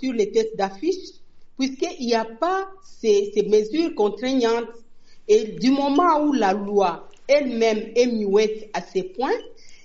sur 0.00 0.12
les 0.12 0.30
tests 0.30 0.56
d'affiches, 0.56 1.20
puisqu'il 1.58 2.06
n'y 2.06 2.14
a 2.14 2.24
pas 2.24 2.68
ces, 3.00 3.30
ces, 3.34 3.42
mesures 3.44 3.94
contraignantes. 3.94 4.68
Et 5.28 5.44
du 5.58 5.70
moment 5.70 6.20
où 6.22 6.32
la 6.32 6.52
loi 6.52 7.08
elle-même 7.26 7.92
est 7.94 8.06
muette 8.06 8.68
à 8.74 8.82
ces 8.82 9.04
points, 9.04 9.30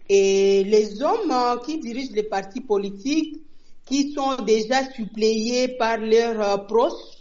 et 0.09 0.63
les 0.63 1.01
hommes 1.03 1.33
qui 1.65 1.77
dirigent 1.77 2.13
les 2.13 2.23
partis 2.23 2.61
politiques, 2.61 3.37
qui 3.85 4.11
sont 4.13 4.35
déjà 4.43 4.91
suppléés 4.91 5.69
par 5.79 5.97
leurs 5.97 6.65
proches, 6.67 7.17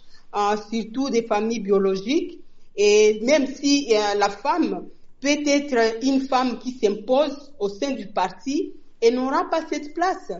surtout 0.70 1.10
des 1.10 1.22
familles 1.22 1.60
biologiques, 1.60 2.40
et 2.80 3.18
même 3.24 3.48
si 3.48 3.88
euh, 3.90 4.14
la 4.16 4.28
femme 4.28 4.86
peut 5.20 5.36
être 5.46 6.04
une 6.04 6.20
femme 6.20 6.60
qui 6.60 6.70
s'impose 6.70 7.52
au 7.58 7.68
sein 7.68 7.90
du 7.90 8.06
parti, 8.06 8.72
elle 9.00 9.16
n'aura 9.16 9.50
pas 9.50 9.62
cette 9.68 9.92
place. 9.94 10.30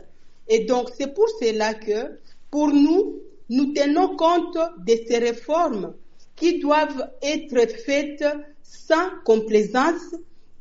Et 0.47 0.61
donc 0.61 0.90
c'est 0.97 1.12
pour 1.12 1.28
cela 1.40 1.75
que 1.75 2.16
pour 2.49 2.68
nous, 2.68 3.16
nous 3.50 3.73
tenons 3.73 4.14
compte 4.16 4.57
de 4.87 4.95
ces 5.09 5.18
réformes 5.18 5.95
qui 6.37 6.61
doivent 6.61 7.11
être 7.23 7.68
faites 7.85 8.25
sans 8.62 9.11
complaisance 9.25 10.14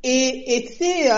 et, 0.03 0.67
c'est, 0.77 1.11
euh, 1.11 1.15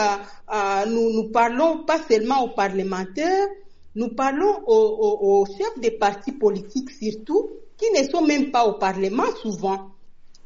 euh, 0.54 0.86
nous, 0.88 1.30
parlons 1.30 1.84
pas 1.86 2.00
seulement 2.10 2.44
aux 2.44 2.50
parlementaires, 2.50 3.48
nous 3.96 4.10
parlons 4.10 4.62
aux, 4.68 4.74
aux, 4.74 5.42
aux 5.42 5.46
chefs 5.46 5.80
des 5.80 5.92
partis 5.92 6.32
politiques 6.32 6.90
surtout, 6.90 7.50
qui 7.78 7.86
ne 7.92 8.06
sont 8.10 8.24
même 8.26 8.52
pas 8.52 8.66
au 8.66 8.74
Parlement 8.74 9.28
souvent 9.42 9.92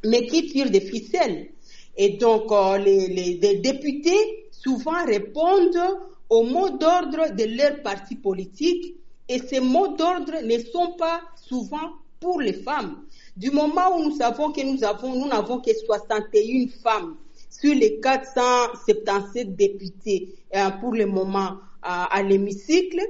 mais 0.05 0.25
qui 0.27 0.47
tirent 0.47 0.69
des 0.71 0.81
ficelles. 0.81 1.49
Et 1.95 2.09
donc, 2.17 2.51
euh, 2.51 2.77
les, 2.77 3.59
députés 3.61 4.47
souvent 4.51 5.05
répondent 5.05 5.99
aux 6.29 6.43
mots 6.43 6.69
d'ordre 6.71 7.33
de 7.35 7.43
leur 7.57 7.81
parti 7.83 8.15
politique 8.15 8.95
et 9.29 9.39
ces 9.39 9.59
mots 9.59 9.89
d'ordre 9.95 10.41
ne 10.43 10.57
sont 10.59 10.93
pas 10.97 11.21
souvent 11.35 11.91
pour 12.19 12.41
les 12.41 12.53
femmes. 12.53 13.03
Du 13.37 13.51
moment 13.51 13.97
où 13.97 14.03
nous 14.03 14.15
savons 14.15 14.51
que 14.51 14.61
nous 14.61 14.83
avons, 14.83 15.13
nous 15.15 15.27
n'avons 15.27 15.59
que 15.59 15.71
61 15.73 16.67
femmes 16.81 17.15
sur 17.49 17.73
les 17.75 17.99
477 17.99 19.55
députés 19.55 20.35
euh, 20.55 20.69
pour 20.81 20.93
le 20.93 21.05
moment 21.05 21.51
euh, 21.51 21.55
à 21.83 22.23
l'hémicycle, 22.23 23.01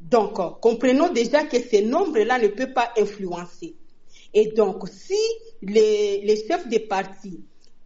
donc 0.00 0.34
comprenons 0.60 1.12
déjà 1.12 1.44
que 1.44 1.58
ce 1.58 1.82
nombre-là 1.82 2.38
ne 2.38 2.48
peut 2.48 2.72
pas 2.72 2.92
influencer. 2.98 3.74
Et 4.34 4.48
donc, 4.48 4.88
si 4.88 5.18
les, 5.62 6.20
les 6.22 6.36
chefs 6.46 6.68
des 6.68 6.80
partis 6.80 7.40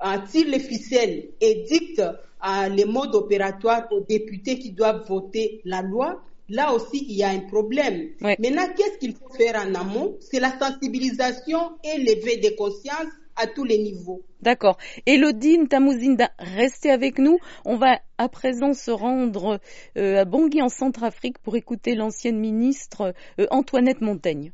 euh, 0.04 0.16
tirent 0.30 0.48
les 0.48 0.58
ficelles 0.58 1.28
et 1.40 1.64
dictent 1.68 2.00
euh, 2.00 2.68
les 2.68 2.84
modes 2.84 3.14
opératoires 3.14 3.86
aux 3.92 4.00
députés 4.00 4.58
qui 4.58 4.72
doivent 4.72 5.06
voter 5.06 5.60
la 5.64 5.82
loi, 5.82 6.22
là 6.48 6.72
aussi, 6.72 7.04
il 7.08 7.16
y 7.16 7.22
a 7.22 7.28
un 7.28 7.40
problème. 7.40 8.08
Maintenant, 8.20 8.66
qu'est-ce 8.76 8.98
qu'il 8.98 9.14
faut 9.14 9.28
faire 9.36 9.56
en 9.56 9.74
amont? 9.74 10.16
C'est 10.20 10.40
la 10.40 10.58
sensibilisation 10.58 11.72
et 11.84 11.98
l'éveil 11.98 12.40
des 12.40 12.54
consciences 12.54 13.12
à 13.36 13.46
tous 13.46 13.64
les 13.64 13.78
niveaux. 13.78 14.22
D'accord. 14.42 14.78
Elodine 15.06 15.68
Tamouzinda, 15.68 16.30
restez 16.38 16.90
avec 16.90 17.18
nous. 17.18 17.38
On 17.64 17.76
va 17.76 18.00
à 18.18 18.28
présent 18.28 18.72
se 18.72 18.90
rendre 18.90 19.60
euh, 19.96 20.20
à 20.20 20.24
Bangui 20.24 20.60
en 20.62 20.68
Centrafrique 20.68 21.38
pour 21.38 21.56
écouter 21.56 21.94
l'ancienne 21.94 22.38
ministre 22.38 23.14
euh, 23.38 23.46
Antoinette 23.50 24.00
Montaigne. 24.00 24.52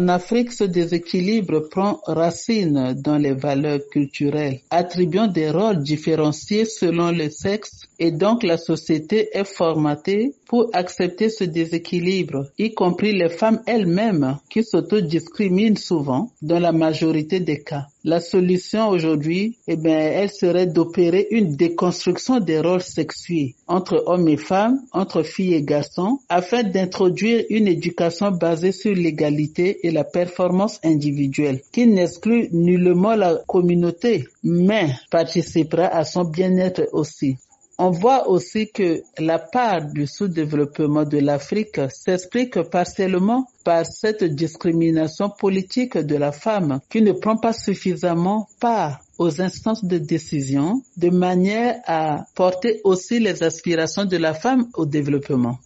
En 0.00 0.08
Afrique, 0.08 0.50
ce 0.50 0.64
déséquilibre 0.64 1.68
prend 1.68 2.00
racine 2.06 2.94
dans 2.96 3.18
les 3.18 3.34
valeurs 3.34 3.80
culturelles, 3.92 4.60
attribuant 4.70 5.26
des 5.26 5.50
rôles 5.50 5.82
différenciés 5.82 6.64
selon 6.64 7.12
le 7.12 7.28
sexe 7.28 7.82
et 7.98 8.10
donc 8.10 8.42
la 8.42 8.56
société 8.56 9.28
est 9.36 9.44
formatée 9.44 10.32
pour 10.46 10.70
accepter 10.72 11.28
ce 11.28 11.44
déséquilibre, 11.44 12.46
y 12.56 12.72
compris 12.72 13.12
les 13.12 13.28
femmes 13.28 13.60
elles-mêmes 13.66 14.38
qui 14.48 14.64
s'autodiscriminent 14.64 15.76
souvent 15.76 16.30
dans 16.40 16.60
la 16.60 16.72
majorité 16.72 17.38
des 17.38 17.62
cas. 17.62 17.88
La 18.02 18.20
solution 18.20 18.88
aujourd'hui, 18.88 19.58
eh 19.68 19.76
bien, 19.76 19.98
elle 19.98 20.30
serait 20.30 20.66
d'opérer 20.66 21.26
une 21.30 21.54
déconstruction 21.54 22.40
des 22.40 22.58
rôles 22.58 22.82
sexués 22.82 23.56
entre 23.68 24.02
hommes 24.06 24.28
et 24.28 24.38
femmes, 24.38 24.80
entre 24.92 25.22
filles 25.22 25.54
et 25.54 25.62
garçons, 25.62 26.18
afin 26.30 26.62
d'introduire 26.62 27.44
une 27.50 27.68
éducation 27.68 28.30
basée 28.30 28.72
sur 28.72 28.94
l'égalité 28.94 29.86
et 29.86 29.90
la 29.90 30.04
performance 30.04 30.80
individuelle, 30.82 31.60
qui 31.72 31.86
n'exclut 31.86 32.48
nullement 32.52 33.16
la 33.16 33.36
communauté, 33.46 34.24
mais 34.42 34.94
participera 35.10 35.84
à 35.84 36.04
son 36.04 36.24
bien-être 36.24 36.88
aussi. 36.92 37.36
On 37.82 37.88
voit 37.92 38.28
aussi 38.28 38.68
que 38.70 39.00
la 39.18 39.38
part 39.38 39.86
du 39.86 40.06
sous-développement 40.06 41.04
de 41.04 41.16
l'Afrique 41.16 41.80
s'explique 41.88 42.60
partiellement 42.64 43.46
par 43.64 43.86
cette 43.86 44.22
discrimination 44.22 45.30
politique 45.30 45.96
de 45.96 46.16
la 46.16 46.30
femme 46.30 46.80
qui 46.90 47.00
ne 47.00 47.12
prend 47.12 47.38
pas 47.38 47.54
suffisamment 47.54 48.48
part 48.60 49.00
aux 49.16 49.40
instances 49.40 49.82
de 49.82 49.96
décision 49.96 50.82
de 50.98 51.08
manière 51.08 51.80
à 51.86 52.26
porter 52.34 52.82
aussi 52.84 53.18
les 53.18 53.42
aspirations 53.42 54.04
de 54.04 54.18
la 54.18 54.34
femme 54.34 54.68
au 54.74 54.84
développement. 54.84 55.56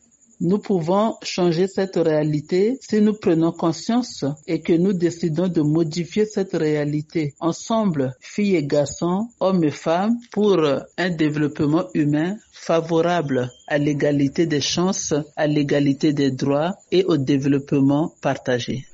Nous 0.46 0.58
pouvons 0.58 1.16
changer 1.22 1.66
cette 1.68 1.96
réalité 1.96 2.76
si 2.82 3.00
nous 3.00 3.14
prenons 3.14 3.50
conscience 3.50 4.26
et 4.46 4.60
que 4.60 4.74
nous 4.74 4.92
décidons 4.92 5.48
de 5.48 5.62
modifier 5.62 6.26
cette 6.26 6.52
réalité 6.52 7.32
ensemble, 7.40 8.12
filles 8.20 8.56
et 8.56 8.66
garçons, 8.66 9.30
hommes 9.40 9.64
et 9.64 9.70
femmes, 9.70 10.18
pour 10.32 10.62
un 10.98 11.10
développement 11.10 11.86
humain 11.94 12.36
favorable 12.52 13.50
à 13.68 13.78
l'égalité 13.78 14.44
des 14.44 14.60
chances, 14.60 15.14
à 15.34 15.46
l'égalité 15.46 16.12
des 16.12 16.30
droits 16.30 16.74
et 16.92 17.04
au 17.04 17.16
développement 17.16 18.12
partagé. 18.20 18.84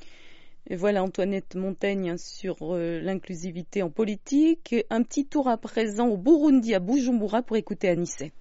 Et 0.69 0.77
voilà 0.77 1.03
Antoinette 1.03 1.55
Montaigne 1.55 2.15
sur 2.17 2.55
euh, 2.61 3.01
l'inclusivité 3.01 3.83
en 3.83 3.89
politique. 3.89 4.73
Un 4.89 5.03
petit 5.03 5.25
tour 5.25 5.49
à 5.49 5.57
présent 5.57 6.07
au 6.07 6.15
Burundi, 6.15 6.73
à 6.73 6.79
Bujumbura, 6.79 7.41
pour 7.41 7.57
écouter 7.57 7.89
Anissé. 7.89 8.31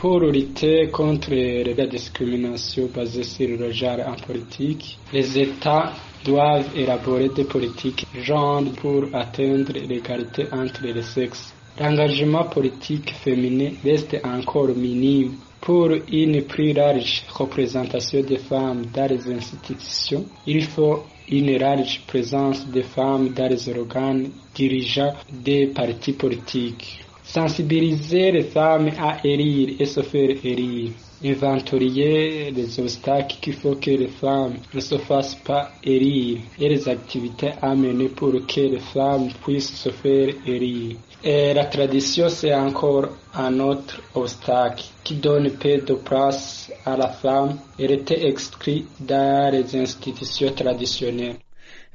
Pour 0.00 0.20
lutter 0.20 0.90
contre 0.92 1.34
la 1.34 1.86
discrimination 1.88 2.86
basée 2.94 3.24
sur 3.24 3.48
le 3.58 3.72
genre 3.72 3.98
en 4.06 4.14
politique, 4.14 4.96
les 5.12 5.36
États 5.40 5.92
doivent 6.24 6.70
élaborer 6.76 7.30
des 7.30 7.42
politiques 7.42 8.06
genre 8.22 8.62
pour 8.80 9.06
atteindre 9.12 9.72
l'égalité 9.72 10.44
entre 10.52 10.84
les 10.84 11.02
sexes. 11.02 11.52
L'engagement 11.80 12.44
politique 12.44 13.10
féminin 13.12 13.70
reste 13.84 14.16
encore 14.22 14.68
minime. 14.68 15.32
Pour 15.60 15.90
une 16.12 16.42
plus 16.42 16.72
large 16.72 17.24
représentation 17.34 18.20
des 18.22 18.38
femmes 18.38 18.86
dans 18.94 19.10
les 19.10 19.28
institutions, 19.32 20.24
il 20.46 20.62
faut 20.62 21.02
une 21.28 21.58
large 21.58 22.02
présence 22.06 22.64
des 22.68 22.84
femmes 22.84 23.30
dans 23.30 23.48
les 23.48 23.68
organes 23.68 24.28
dirigeants 24.54 25.14
des 25.28 25.66
partis 25.66 26.12
politiques 26.12 27.00
sensibiliser 27.28 28.32
les 28.32 28.42
femmes 28.44 28.90
à 28.98 29.18
élire 29.22 29.76
et 29.78 29.84
se 29.84 30.00
faire 30.00 30.30
élire, 30.42 30.92
inventorier 31.22 32.50
les 32.50 32.80
obstacles 32.80 33.36
qu'il 33.42 33.52
faut 33.52 33.74
que 33.74 33.90
les 33.90 34.08
femmes 34.08 34.54
ne 34.72 34.80
se 34.80 34.96
fassent 34.96 35.34
pas 35.34 35.70
élire 35.84 36.38
et 36.58 36.68
les 36.70 36.88
activités 36.88 37.50
à 37.60 37.74
mener 37.74 38.08
pour 38.08 38.32
que 38.46 38.60
les 38.60 38.78
femmes 38.78 39.28
puissent 39.44 39.76
se 39.76 39.90
faire 39.90 40.30
élire. 40.46 40.96
Et 41.22 41.52
la 41.52 41.66
tradition, 41.66 42.28
c'est 42.30 42.54
encore 42.54 43.08
un 43.34 43.60
autre 43.60 44.00
obstacle 44.14 44.84
qui 45.04 45.16
donne 45.16 45.50
peu 45.50 45.76
de 45.78 45.94
place 45.94 46.72
à 46.86 46.96
la 46.96 47.08
femme. 47.08 47.58
Elle 47.78 47.92
était 47.92 48.26
exclue 48.26 48.84
dans 49.00 49.52
les 49.52 49.76
institutions 49.76 50.52
traditionnelles. 50.52 51.36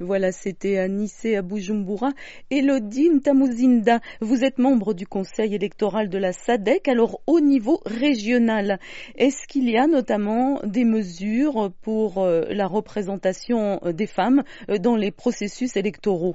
Voilà, 0.00 0.32
c'était 0.32 0.78
à 0.78 0.88
Nice, 0.88 1.24
à 1.24 1.42
Bujumbura. 1.42 2.12
Elodine 2.50 3.20
Tamouzinda, 3.20 4.00
vous 4.20 4.42
êtes 4.42 4.58
membre 4.58 4.92
du 4.92 5.06
conseil 5.06 5.54
électoral 5.54 6.08
de 6.08 6.18
la 6.18 6.32
SADEC, 6.32 6.88
alors 6.88 7.20
au 7.28 7.40
niveau 7.40 7.80
régional. 7.86 8.80
Est-ce 9.16 9.46
qu'il 9.46 9.70
y 9.70 9.76
a 9.76 9.86
notamment 9.86 10.60
des 10.64 10.84
mesures 10.84 11.70
pour 11.82 12.18
euh, 12.18 12.42
la 12.50 12.66
représentation 12.66 13.78
euh, 13.84 13.92
des 13.92 14.06
femmes 14.08 14.42
euh, 14.68 14.78
dans 14.78 14.96
les 14.96 15.12
processus 15.12 15.76
électoraux? 15.76 16.34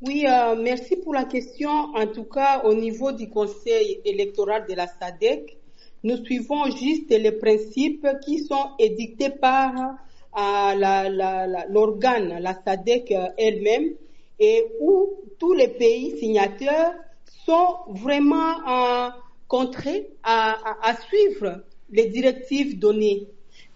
Oui, 0.00 0.24
merci 0.62 0.94
pour 0.96 1.12
la 1.12 1.24
question. 1.24 1.70
En 1.70 2.06
tout 2.06 2.22
cas, 2.24 2.62
au 2.64 2.72
niveau 2.72 3.10
du 3.10 3.28
Conseil 3.28 4.00
électoral 4.04 4.64
de 4.68 4.74
la 4.74 4.86
SADEC, 4.86 5.56
nous 6.04 6.24
suivons 6.24 6.66
juste 6.70 7.10
les 7.10 7.32
principes 7.32 8.06
qui 8.24 8.38
sont 8.38 8.70
édictés 8.78 9.30
par 9.30 9.96
à 10.40 11.64
l'organe, 11.68 12.28
la, 12.28 12.40
la, 12.40 12.54
SADEC 12.64 13.12
elle-même, 13.36 13.94
et 14.38 14.64
où 14.80 15.10
tous 15.38 15.52
les 15.52 15.68
pays 15.68 16.16
signataires 16.18 16.94
sont 17.44 17.78
vraiment 17.88 18.54
euh, 18.68 19.10
contraints 19.48 20.02
à, 20.22 20.94
suivre 21.08 21.62
les 21.90 22.06
directives 22.06 22.78
données. 22.78 23.26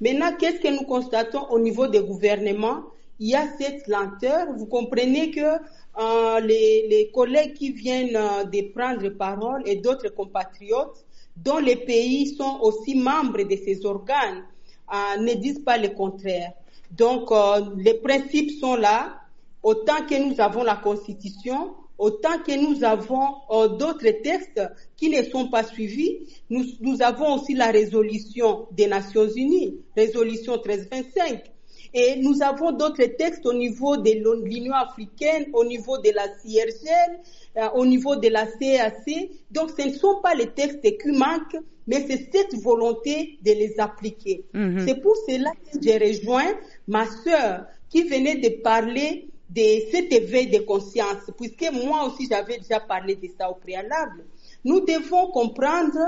Maintenant, 0.01 0.37
qu'est-ce 0.38 0.61
que 0.61 0.68
nous 0.68 0.85
constatons 0.85 1.46
au 1.51 1.59
niveau 1.59 1.88
des 1.88 2.01
gouvernements? 2.01 2.83
Il 3.18 3.29
y 3.29 3.35
a 3.35 3.46
cette 3.59 3.87
lenteur. 3.88 4.53
Vous 4.57 4.66
comprenez 4.66 5.31
que 5.31 5.40
euh, 5.40 6.40
les, 6.40 7.11
collègues 7.12 7.55
qui 7.55 7.72
viennent 7.72 8.16
euh, 8.16 8.44
de 8.44 8.72
prendre 8.72 9.09
parole 9.11 9.62
et 9.66 9.77
d'autres 9.77 10.09
compatriotes 10.11 11.05
dont 11.37 11.59
les 11.59 11.77
pays 11.77 12.35
sont 12.37 12.59
aussi 12.62 12.94
membres 12.94 13.42
de 13.42 13.57
ces 13.57 13.85
organes 13.87 14.38
euh, 14.38 14.62
ne 14.90 15.35
disent 15.35 15.62
pas 15.64 15.79
le 15.79 15.88
contraire. 15.88 16.53
Donc, 16.90 17.33
euh, 17.33 17.61
les 17.77 17.95
principes 17.95 18.51
sont 18.61 18.77
là. 18.77 19.18
Autant 19.62 20.05
que 20.09 20.16
nous 20.21 20.40
avons 20.40 20.64
la 20.64 20.75
Constitution, 20.77 21.75
autant 21.97 22.38
que 22.45 22.53
nous 22.53 22.83
avons 22.83 23.37
euh, 23.51 23.68
d'autres 23.68 24.11
textes 24.23 24.61
qui 24.97 25.09
ne 25.09 25.23
sont 25.23 25.49
pas 25.49 25.62
suivis, 25.62 26.18
nous, 26.51 26.64
nous 26.81 27.01
avons 27.01 27.35
aussi 27.37 27.55
la 27.55 27.71
résolution 27.71 28.66
des 28.73 28.88
Nations 28.88 29.29
Unies, 29.29 29.77
résolution 29.97 30.55
1325. 30.55 31.51
Et 31.94 32.16
nous 32.16 32.42
avons 32.42 32.72
d'autres 32.72 33.05
textes 33.05 33.44
au 33.44 33.52
niveau 33.52 33.96
de 33.96 34.11
l'Union 34.44 34.74
africaine, 34.74 35.46
au 35.52 35.64
niveau 35.64 35.98
de 35.98 36.11
la 36.14 36.26
CIRGL, 36.38 37.20
euh, 37.59 37.68
au 37.74 37.85
niveau 37.85 38.16
de 38.16 38.28
la 38.28 38.46
CAC. 38.46 39.31
Donc 39.50 39.70
ce 39.78 39.87
ne 39.88 39.92
sont 39.92 40.20
pas 40.22 40.35
les 40.35 40.48
textes 40.48 40.83
qui 40.83 41.11
manquent, 41.11 41.59
mais 41.87 42.07
c'est 42.09 42.28
cette 42.33 42.55
volonté 42.62 43.38
de 43.44 43.52
les 43.52 43.78
appliquer. 43.78 44.44
Mhm. 44.55 44.87
C'est 44.87 45.00
pour 45.02 45.16
cela 45.28 45.50
que 45.50 45.78
j'ai 45.83 45.98
rejoint 45.98 46.55
ma 46.88 47.07
sœur 47.07 47.66
qui 47.90 48.02
venait 48.05 48.37
de 48.37 48.48
parler 48.62 49.28
de 49.50 49.90
cet 49.90 50.11
éveil 50.12 50.46
de 50.46 50.61
conscience, 50.61 51.31
puisque 51.37 51.70
moi 51.72 52.07
aussi 52.07 52.26
j'avais 52.31 52.57
déjà 52.57 52.81
parlé 52.81 53.16
de 53.16 53.28
ça 53.38 53.50
au 53.50 53.55
préalable. 53.55 54.24
Nous 54.64 54.81
devons 54.81 55.26
comprendre 55.26 55.98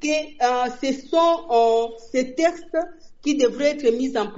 que 0.00 0.08
euh, 0.08 0.70
ce 0.80 0.92
sont 1.06 1.40
euh, 1.50 1.94
ces 2.10 2.34
textes 2.34 2.76
qui 3.26 3.34
devraient 3.36 3.72
être 3.72 3.90
mis 3.96 4.16
en, 4.16 4.28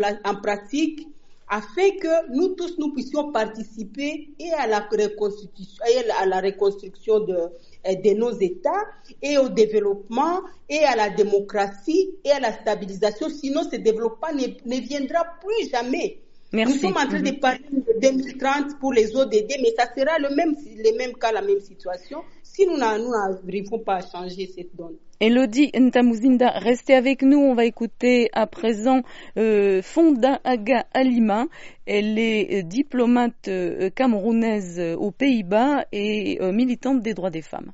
pratique 0.40 1.06
afin 1.46 1.90
que 2.00 2.34
nous 2.34 2.54
tous 2.54 2.78
nous 2.78 2.94
puissions 2.94 3.32
participer 3.32 4.30
et 4.38 4.50
à 4.52 4.66
la 4.66 4.80
reconstruction, 4.80 5.84
et 5.86 6.10
à 6.10 6.24
la 6.24 6.40
reconstruction 6.40 7.20
de, 7.20 7.36
euh, 7.36 8.14
nos 8.16 8.32
États 8.38 8.86
et 9.20 9.36
au 9.36 9.50
développement 9.50 10.40
et 10.70 10.84
à 10.84 10.96
la 10.96 11.10
démocratie 11.10 12.14
et 12.24 12.30
à 12.30 12.40
la 12.40 12.52
stabilisation. 12.52 13.28
Sinon, 13.28 13.68
ce 13.70 13.76
développement 13.76 14.32
ne 14.32 14.80
viendra 14.80 15.24
plus 15.42 15.68
jamais. 15.70 16.22
Nous 16.52 16.70
sommes 16.78 16.96
en 16.96 17.06
train 17.06 17.20
de 17.20 17.30
mhm. 17.30 17.40
parler 17.40 17.60
de 17.70 18.00
2030 18.00 18.78
pour 18.80 18.92
les 18.92 19.14
ODD, 19.14 19.52
mais 19.60 19.74
ça 19.76 19.84
sera 19.94 20.18
le 20.18 20.34
même, 20.34 20.54
les 20.82 20.92
mêmes 20.96 21.12
cas, 21.14 21.30
la 21.32 21.42
même 21.42 21.60
situation 21.60 22.22
si 22.42 22.66
nous 22.66 22.76
n'arrivons 22.78 23.78
pas 23.78 23.96
à 23.96 24.00
changer 24.00 24.46
cette 24.52 24.74
donne. 24.74 24.96
Elodie 25.20 25.70
Ntamuzinda, 25.78 26.48
restez 26.58 26.94
avec 26.94 27.22
nous. 27.22 27.38
On 27.38 27.54
va 27.54 27.64
écouter 27.66 28.30
à 28.32 28.46
présent 28.46 29.02
euh, 29.36 29.82
Fonda 29.82 30.40
Aga 30.44 30.86
Alima. 30.94 31.46
Elle 31.86 32.18
est 32.18 32.62
diplomate 32.62 33.48
euh, 33.48 33.90
camerounaise 33.90 34.80
aux 34.98 35.10
Pays-Bas 35.10 35.84
et 35.92 36.38
euh, 36.40 36.52
militante 36.52 37.02
des 37.02 37.14
droits 37.14 37.30
des 37.30 37.42
femmes. 37.42 37.72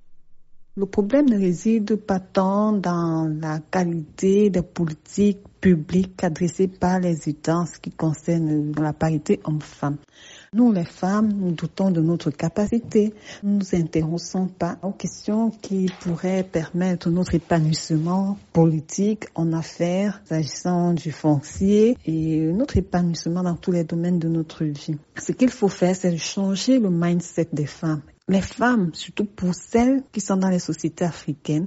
Le 0.76 0.86
problème 0.86 1.28
ne 1.30 1.38
réside 1.38 1.94
pas 1.96 2.18
tant 2.18 2.72
dans 2.72 3.30
la 3.40 3.60
qualité 3.70 4.50
des 4.50 4.62
politiques 4.62 5.38
publiques 5.64 6.22
adressées 6.22 6.68
par 6.68 7.00
les 7.00 7.26
États 7.26 7.64
qui 7.80 7.90
concernent 7.90 8.70
la 8.78 8.92
parité 8.92 9.40
homme-femme. 9.44 9.96
Nous, 10.52 10.70
les 10.72 10.84
femmes, 10.84 11.32
nous 11.32 11.52
doutons 11.52 11.90
de 11.90 12.02
notre 12.02 12.30
capacité. 12.30 13.14
Nous 13.42 13.60
nous 13.60 13.74
intéressons 13.74 14.46
pas 14.46 14.76
aux 14.82 14.92
questions 14.92 15.48
qui 15.50 15.86
pourraient 16.00 16.44
permettre 16.44 17.08
notre 17.08 17.34
épanouissement 17.34 18.36
politique 18.52 19.24
en 19.34 19.54
affaires, 19.54 20.20
s'agissant 20.26 20.92
du 20.92 21.10
foncier 21.12 21.96
et 22.04 22.40
notre 22.52 22.76
épanouissement 22.76 23.42
dans 23.42 23.56
tous 23.56 23.72
les 23.72 23.84
domaines 23.84 24.18
de 24.18 24.28
notre 24.28 24.64
vie. 24.64 24.98
Ce 25.16 25.32
qu'il 25.32 25.48
faut 25.48 25.68
faire, 25.68 25.96
c'est 25.96 26.14
changer 26.18 26.78
le 26.78 26.90
mindset 26.90 27.48
des 27.54 27.64
femmes 27.66 28.02
les 28.28 28.40
femmes, 28.40 28.90
surtout 28.94 29.26
pour 29.26 29.54
celles 29.54 30.02
qui 30.10 30.20
sont 30.20 30.36
dans 30.36 30.48
les 30.48 30.58
sociétés 30.58 31.04
africaines, 31.04 31.66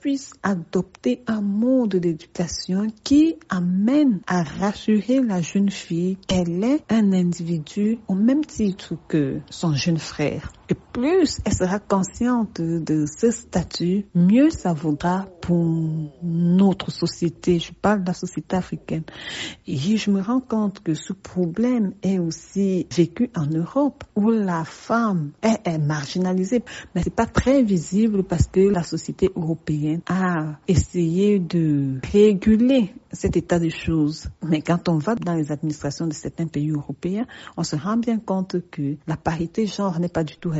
puissent 0.00 0.34
adopter 0.42 1.22
un 1.26 1.40
mode 1.40 1.96
d'éducation 1.96 2.88
qui 3.04 3.36
amène 3.48 4.20
à 4.26 4.42
rassurer 4.42 5.20
la 5.22 5.40
jeune 5.40 5.70
fille 5.70 6.16
qu'elle 6.26 6.62
est 6.64 6.84
un 6.88 7.12
individu 7.12 7.98
au 8.08 8.14
même 8.14 8.44
titre 8.44 8.94
que 9.08 9.40
son 9.50 9.74
jeune 9.74 9.98
frère. 9.98 10.52
Et 10.70 10.74
plus 10.74 11.38
elle 11.44 11.54
sera 11.54 11.78
consciente 11.78 12.60
de 12.60 13.06
ce 13.06 13.30
statut, 13.30 14.06
mieux 14.14 14.50
ça 14.50 14.74
vaudra 14.74 15.26
pour 15.40 15.64
notre 16.22 16.90
société. 16.90 17.58
Je 17.58 17.72
parle 17.72 18.02
de 18.02 18.08
la 18.08 18.14
société 18.14 18.56
africaine. 18.56 19.04
Et 19.66 19.76
je 19.76 20.10
me 20.10 20.20
rends 20.20 20.40
compte 20.40 20.80
que 20.80 20.92
ce 20.94 21.14
problème 21.14 21.94
est 22.02 22.18
aussi 22.18 22.86
vécu 22.94 23.30
en 23.34 23.46
Europe, 23.46 24.04
où 24.14 24.30
la 24.30 24.64
femme 24.64 25.30
est, 25.42 25.60
est 25.66 25.78
marginalisée. 25.78 26.62
Mais 26.94 27.02
c'est 27.02 27.14
pas 27.14 27.26
très 27.26 27.62
visible 27.62 28.24
parce 28.24 28.46
que 28.46 28.60
la 28.60 28.82
société 28.82 29.30
européenne 29.36 30.02
a 30.06 30.58
essayé 30.68 31.38
de 31.38 31.98
réguler 32.12 32.94
cet 33.12 33.36
état 33.36 33.58
de 33.58 33.70
choses. 33.70 34.28
Mais 34.42 34.60
quand 34.60 34.88
on 34.88 34.98
va 34.98 35.14
dans 35.14 35.34
les 35.34 35.50
administrations 35.50 36.06
de 36.06 36.12
certains 36.12 36.46
pays 36.46 36.70
européens, 36.70 37.26
on 37.56 37.64
se 37.64 37.76
rend 37.76 37.96
bien 37.96 38.18
compte 38.18 38.56
que 38.70 38.96
la 39.06 39.16
parité 39.16 39.66
genre 39.66 39.98
n'est 39.98 40.08
pas 40.08 40.24
du 40.24 40.36
tout 40.36 40.50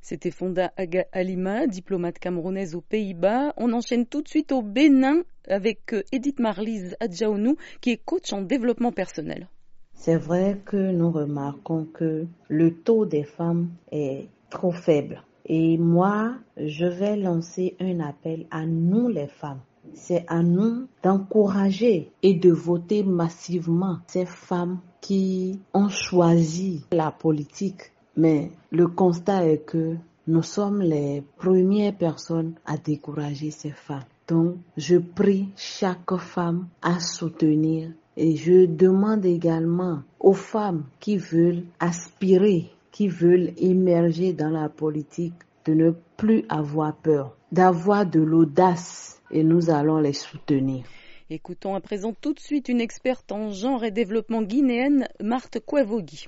C'était 0.00 0.30
Fonda 0.30 0.72
Aga 0.76 1.06
Alima, 1.12 1.66
diplomate 1.66 2.18
camerounaise 2.18 2.74
aux 2.74 2.80
Pays-Bas. 2.80 3.52
On 3.56 3.72
enchaîne 3.72 4.06
tout 4.06 4.22
de 4.22 4.28
suite 4.28 4.52
au 4.52 4.62
Bénin 4.62 5.22
avec 5.48 5.92
euh, 5.92 6.02
Edith 6.12 6.40
Marlise 6.40 6.96
Adjaounou, 7.00 7.56
qui 7.80 7.90
est 7.90 8.04
coach 8.04 8.32
en 8.32 8.42
développement 8.42 8.92
personnel. 8.92 9.48
C'est 9.92 10.16
vrai 10.16 10.60
que 10.64 10.76
nous 10.76 11.10
remarquons 11.10 11.84
que 11.84 12.26
le 12.48 12.74
taux 12.74 13.04
des 13.04 13.24
femmes 13.24 13.70
est 13.92 14.28
trop 14.50 14.72
faible. 14.72 15.22
Et 15.46 15.76
moi, 15.78 16.36
je 16.56 16.86
vais 16.86 17.16
lancer 17.16 17.76
un 17.80 18.00
appel 18.00 18.46
à 18.50 18.66
nous 18.66 19.08
les 19.08 19.28
femmes 19.28 19.60
c'est 19.94 20.24
à 20.28 20.42
nous 20.42 20.86
d'encourager 21.02 22.12
et 22.22 22.34
de 22.34 22.50
voter 22.50 23.02
massivement 23.02 23.98
ces 24.06 24.26
femmes 24.26 24.80
qui 25.00 25.60
ont 25.72 25.88
choisi 25.88 26.84
la 26.92 27.10
politique. 27.10 27.92
Mais 28.18 28.50
le 28.72 28.88
constat 28.88 29.46
est 29.46 29.64
que 29.64 29.94
nous 30.26 30.42
sommes 30.42 30.82
les 30.82 31.22
premières 31.36 31.96
personnes 31.96 32.54
à 32.66 32.76
décourager 32.76 33.52
ces 33.52 33.70
femmes. 33.70 34.02
Donc, 34.26 34.56
je 34.76 34.96
prie 34.96 35.50
chaque 35.56 36.16
femme 36.16 36.66
à 36.82 36.98
soutenir 36.98 37.92
et 38.16 38.34
je 38.34 38.66
demande 38.66 39.24
également 39.24 40.02
aux 40.18 40.32
femmes 40.34 40.84
qui 40.98 41.16
veulent 41.16 41.62
aspirer, 41.78 42.72
qui 42.90 43.06
veulent 43.06 43.52
émerger 43.56 44.32
dans 44.32 44.50
la 44.50 44.68
politique, 44.68 45.34
de 45.64 45.74
ne 45.74 45.92
plus 46.16 46.44
avoir 46.48 46.96
peur, 46.96 47.36
d'avoir 47.52 48.04
de 48.04 48.18
l'audace 48.20 49.22
et 49.30 49.44
nous 49.44 49.70
allons 49.70 49.98
les 49.98 50.12
soutenir. 50.12 50.84
Écoutons 51.30 51.76
à 51.76 51.80
présent 51.80 52.12
tout 52.20 52.34
de 52.34 52.40
suite 52.40 52.68
une 52.68 52.80
experte 52.80 53.30
en 53.30 53.50
genre 53.50 53.84
et 53.84 53.92
développement 53.92 54.42
guinéenne, 54.42 55.06
Marthe 55.22 55.60
Kouavogi. 55.64 56.26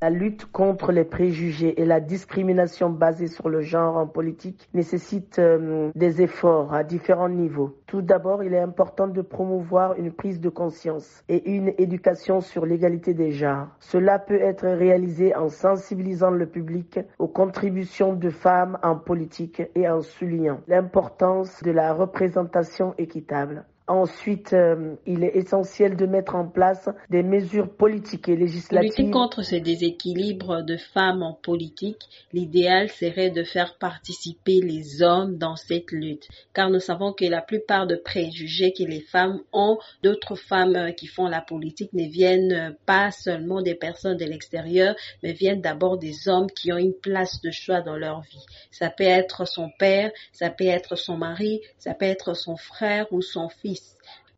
La 0.00 0.10
lutte 0.10 0.44
contre 0.52 0.92
les 0.92 1.02
préjugés 1.02 1.82
et 1.82 1.84
la 1.84 1.98
discrimination 1.98 2.88
basée 2.88 3.26
sur 3.26 3.48
le 3.48 3.62
genre 3.62 3.96
en 3.96 4.06
politique 4.06 4.68
nécessite 4.72 5.40
euh, 5.40 5.90
des 5.96 6.22
efforts 6.22 6.72
à 6.72 6.84
différents 6.84 7.28
niveaux. 7.28 7.76
Tout 7.88 8.00
d'abord, 8.00 8.44
il 8.44 8.54
est 8.54 8.60
important 8.60 9.08
de 9.08 9.22
promouvoir 9.22 9.98
une 9.98 10.12
prise 10.12 10.40
de 10.40 10.50
conscience 10.50 11.24
et 11.28 11.50
une 11.50 11.74
éducation 11.78 12.40
sur 12.40 12.64
l'égalité 12.64 13.12
des 13.12 13.32
genres. 13.32 13.66
Cela 13.80 14.20
peut 14.20 14.40
être 14.40 14.68
réalisé 14.68 15.34
en 15.34 15.48
sensibilisant 15.48 16.30
le 16.30 16.46
public 16.46 17.00
aux 17.18 17.26
contributions 17.26 18.12
de 18.12 18.30
femmes 18.30 18.78
en 18.84 18.94
politique 18.94 19.62
et 19.74 19.88
en 19.88 20.00
soulignant 20.00 20.60
l'importance 20.68 21.60
de 21.64 21.72
la 21.72 21.92
représentation 21.92 22.94
équitable. 22.98 23.64
Ensuite, 23.88 24.52
euh, 24.52 24.96
il 25.06 25.24
est 25.24 25.34
essentiel 25.34 25.96
de 25.96 26.04
mettre 26.04 26.34
en 26.34 26.46
place 26.46 26.90
des 27.08 27.22
mesures 27.22 27.70
politiques 27.74 28.28
et 28.28 28.36
législatives. 28.36 28.90
Lutter 28.90 29.10
contre 29.10 29.42
ces 29.42 29.60
déséquilibres 29.60 30.62
de 30.62 30.76
femmes 30.76 31.22
en 31.22 31.32
politique, 31.32 32.02
l'idéal 32.34 32.90
serait 32.90 33.30
de 33.30 33.44
faire 33.44 33.78
participer 33.78 34.60
les 34.60 35.02
hommes 35.02 35.38
dans 35.38 35.56
cette 35.56 35.90
lutte, 35.90 36.28
car 36.52 36.68
nous 36.68 36.80
savons 36.80 37.14
que 37.14 37.24
la 37.24 37.40
plupart 37.40 37.86
de 37.86 37.96
préjugés 37.96 38.74
que 38.76 38.82
les 38.82 39.00
femmes 39.00 39.40
ont 39.54 39.78
d'autres 40.02 40.34
femmes 40.36 40.76
euh, 40.76 40.90
qui 40.92 41.06
font 41.06 41.26
la 41.26 41.40
politique 41.40 41.94
ne 41.94 42.04
viennent 42.04 42.76
pas 42.84 43.10
seulement 43.10 43.62
des 43.62 43.74
personnes 43.74 44.18
de 44.18 44.26
l'extérieur, 44.26 44.94
mais 45.22 45.32
viennent 45.32 45.62
d'abord 45.62 45.96
des 45.96 46.28
hommes 46.28 46.50
qui 46.50 46.70
ont 46.74 46.78
une 46.78 46.94
place 46.94 47.40
de 47.40 47.50
choix 47.50 47.80
dans 47.80 47.96
leur 47.96 48.20
vie. 48.20 48.44
Ça 48.70 48.90
peut 48.90 49.04
être 49.04 49.46
son 49.46 49.70
père, 49.78 50.10
ça 50.32 50.50
peut 50.50 50.66
être 50.66 50.94
son 50.96 51.16
mari, 51.16 51.62
ça 51.78 51.94
peut 51.94 52.04
être 52.04 52.34
son 52.34 52.56
frère 52.56 53.06
ou 53.12 53.22
son 53.22 53.48
fils 53.48 53.77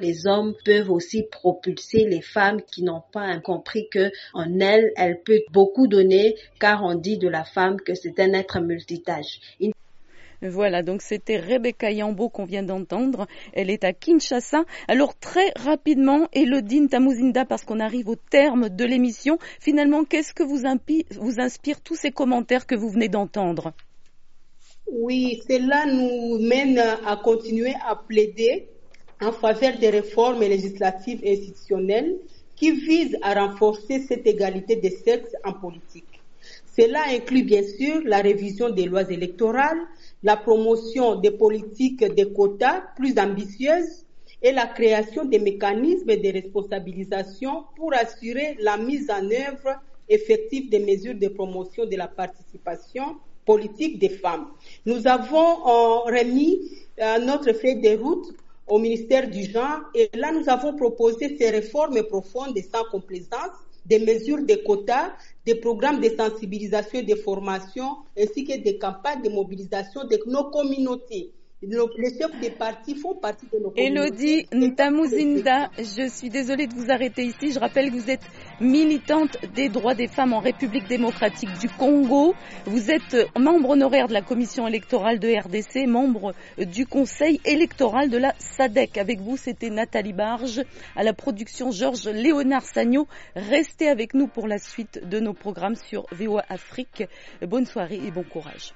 les 0.00 0.26
hommes 0.26 0.54
peuvent 0.64 0.90
aussi 0.90 1.24
propulser 1.30 2.06
les 2.06 2.22
femmes 2.22 2.62
qui 2.62 2.82
n'ont 2.82 3.02
pas 3.12 3.38
compris 3.40 3.88
que 3.90 4.10
en 4.32 4.58
elle, 4.60 4.92
elle 4.96 5.20
peut 5.22 5.42
beaucoup 5.52 5.86
donner, 5.86 6.36
car 6.58 6.82
on 6.82 6.94
dit 6.94 7.18
de 7.18 7.28
la 7.28 7.44
femme 7.44 7.80
que 7.80 7.94
c'est 7.94 8.18
un 8.18 8.32
être 8.32 8.60
multitâche. 8.60 9.40
Voilà, 10.42 10.82
donc 10.82 11.02
c'était 11.02 11.36
Rebecca 11.36 11.90
Yambo 11.90 12.30
qu'on 12.30 12.46
vient 12.46 12.62
d'entendre. 12.62 13.26
Elle 13.52 13.68
est 13.68 13.84
à 13.84 13.92
Kinshasa. 13.92 14.64
Alors 14.88 15.14
très 15.18 15.52
rapidement, 15.54 16.28
Elodine 16.32 16.88
Tamuzinda, 16.88 17.44
parce 17.44 17.64
qu'on 17.64 17.78
arrive 17.78 18.08
au 18.08 18.16
terme 18.16 18.70
de 18.70 18.84
l'émission, 18.86 19.38
finalement, 19.60 20.04
qu'est-ce 20.04 20.32
que 20.32 20.42
vous, 20.42 20.62
vous 21.20 21.40
inspire 21.40 21.82
tous 21.82 21.96
ces 21.96 22.10
commentaires 22.10 22.66
que 22.66 22.74
vous 22.74 22.88
venez 22.88 23.08
d'entendre? 23.08 23.74
Oui, 24.90 25.42
cela 25.46 25.84
nous 25.84 26.38
mène 26.38 26.78
à 26.78 27.16
continuer 27.22 27.74
à 27.86 27.94
plaider 27.94 28.66
en 29.20 29.32
faveur 29.32 29.78
des 29.78 29.90
réformes 29.90 30.40
législatives 30.40 31.20
et 31.22 31.38
institutionnelles 31.38 32.16
qui 32.56 32.72
visent 32.72 33.18
à 33.22 33.34
renforcer 33.34 34.00
cette 34.00 34.26
égalité 34.26 34.76
des 34.76 34.90
sexes 34.90 35.34
en 35.44 35.52
politique. 35.52 36.20
Cela 36.78 37.02
inclut 37.08 37.42
bien 37.42 37.62
sûr 37.62 38.00
la 38.04 38.18
révision 38.18 38.70
des 38.70 38.84
lois 38.84 39.10
électorales, 39.10 39.80
la 40.22 40.36
promotion 40.36 41.16
des 41.16 41.30
politiques 41.30 42.04
de 42.04 42.24
quotas 42.24 42.82
plus 42.96 43.18
ambitieuses 43.18 44.04
et 44.42 44.52
la 44.52 44.66
création 44.66 45.24
des 45.24 45.38
mécanismes 45.38 46.16
de 46.16 46.32
responsabilisation 46.32 47.64
pour 47.76 47.92
assurer 47.94 48.56
la 48.60 48.76
mise 48.76 49.10
en 49.10 49.24
œuvre 49.24 49.80
effective 50.08 50.70
des 50.70 50.78
mesures 50.78 51.14
de 51.14 51.28
promotion 51.28 51.84
de 51.84 51.96
la 51.96 52.08
participation 52.08 53.16
politique 53.44 53.98
des 53.98 54.08
femmes. 54.08 54.46
Nous 54.86 55.06
avons 55.06 55.66
euh, 55.66 55.98
remis 56.10 56.60
euh, 57.00 57.18
notre 57.18 57.52
feuille 57.52 57.80
de 57.80 57.96
route 57.96 58.28
au 58.70 58.78
ministère 58.78 59.28
du 59.28 59.44
genre. 59.44 59.80
Et 59.94 60.08
là, 60.14 60.32
nous 60.32 60.48
avons 60.48 60.74
proposé 60.74 61.36
ces 61.36 61.50
réformes 61.50 62.02
profondes 62.04 62.56
et 62.56 62.62
sans 62.62 62.84
complaisance, 62.90 63.50
des 63.84 63.98
mesures 63.98 64.44
de 64.46 64.54
quotas, 64.54 65.12
des 65.44 65.56
programmes 65.56 66.00
de 66.00 66.08
sensibilisation 66.08 67.00
et 67.00 67.02
de 67.02 67.16
formation, 67.16 67.96
ainsi 68.16 68.44
que 68.44 68.56
des 68.62 68.78
campagnes 68.78 69.22
de 69.22 69.30
mobilisation 69.30 70.04
de 70.04 70.18
nos 70.26 70.44
communautés 70.50 71.32
Elodie 73.76 74.46
Ntamuzinda, 74.50 75.70
je 75.76 76.08
suis 76.08 76.30
désolée 76.30 76.66
de 76.66 76.72
vous 76.74 76.90
arrêter 76.90 77.24
ici. 77.24 77.52
Je 77.52 77.58
rappelle 77.58 77.90
que 77.90 77.96
vous 77.96 78.10
êtes 78.10 78.22
militante 78.62 79.36
des 79.54 79.68
droits 79.68 79.94
des 79.94 80.06
femmes 80.06 80.32
en 80.32 80.38
République 80.38 80.88
démocratique 80.88 81.50
du 81.60 81.68
Congo. 81.68 82.34
Vous 82.64 82.90
êtes 82.90 83.14
membre 83.38 83.70
honoraire 83.70 84.08
de 84.08 84.14
la 84.14 84.22
commission 84.22 84.66
électorale 84.66 85.18
de 85.18 85.28
RDC, 85.28 85.86
membre 85.86 86.32
du 86.56 86.86
conseil 86.86 87.42
électoral 87.44 88.08
de 88.08 88.16
la 88.16 88.32
SADEC. 88.38 88.96
Avec 88.96 89.20
vous, 89.20 89.36
c'était 89.36 89.68
Nathalie 89.68 90.14
Barge. 90.14 90.62
À 90.96 91.02
la 91.02 91.12
production, 91.12 91.70
Georges 91.72 92.08
Léonard 92.08 92.64
Sagno. 92.64 93.06
Restez 93.36 93.88
avec 93.88 94.14
nous 94.14 94.28
pour 94.28 94.48
la 94.48 94.56
suite 94.56 95.06
de 95.06 95.20
nos 95.20 95.34
programmes 95.34 95.76
sur 95.76 96.06
VOA 96.12 96.42
Afrique. 96.48 97.04
Bonne 97.42 97.66
soirée 97.66 98.00
et 98.02 98.10
bon 98.10 98.22
courage. 98.24 98.72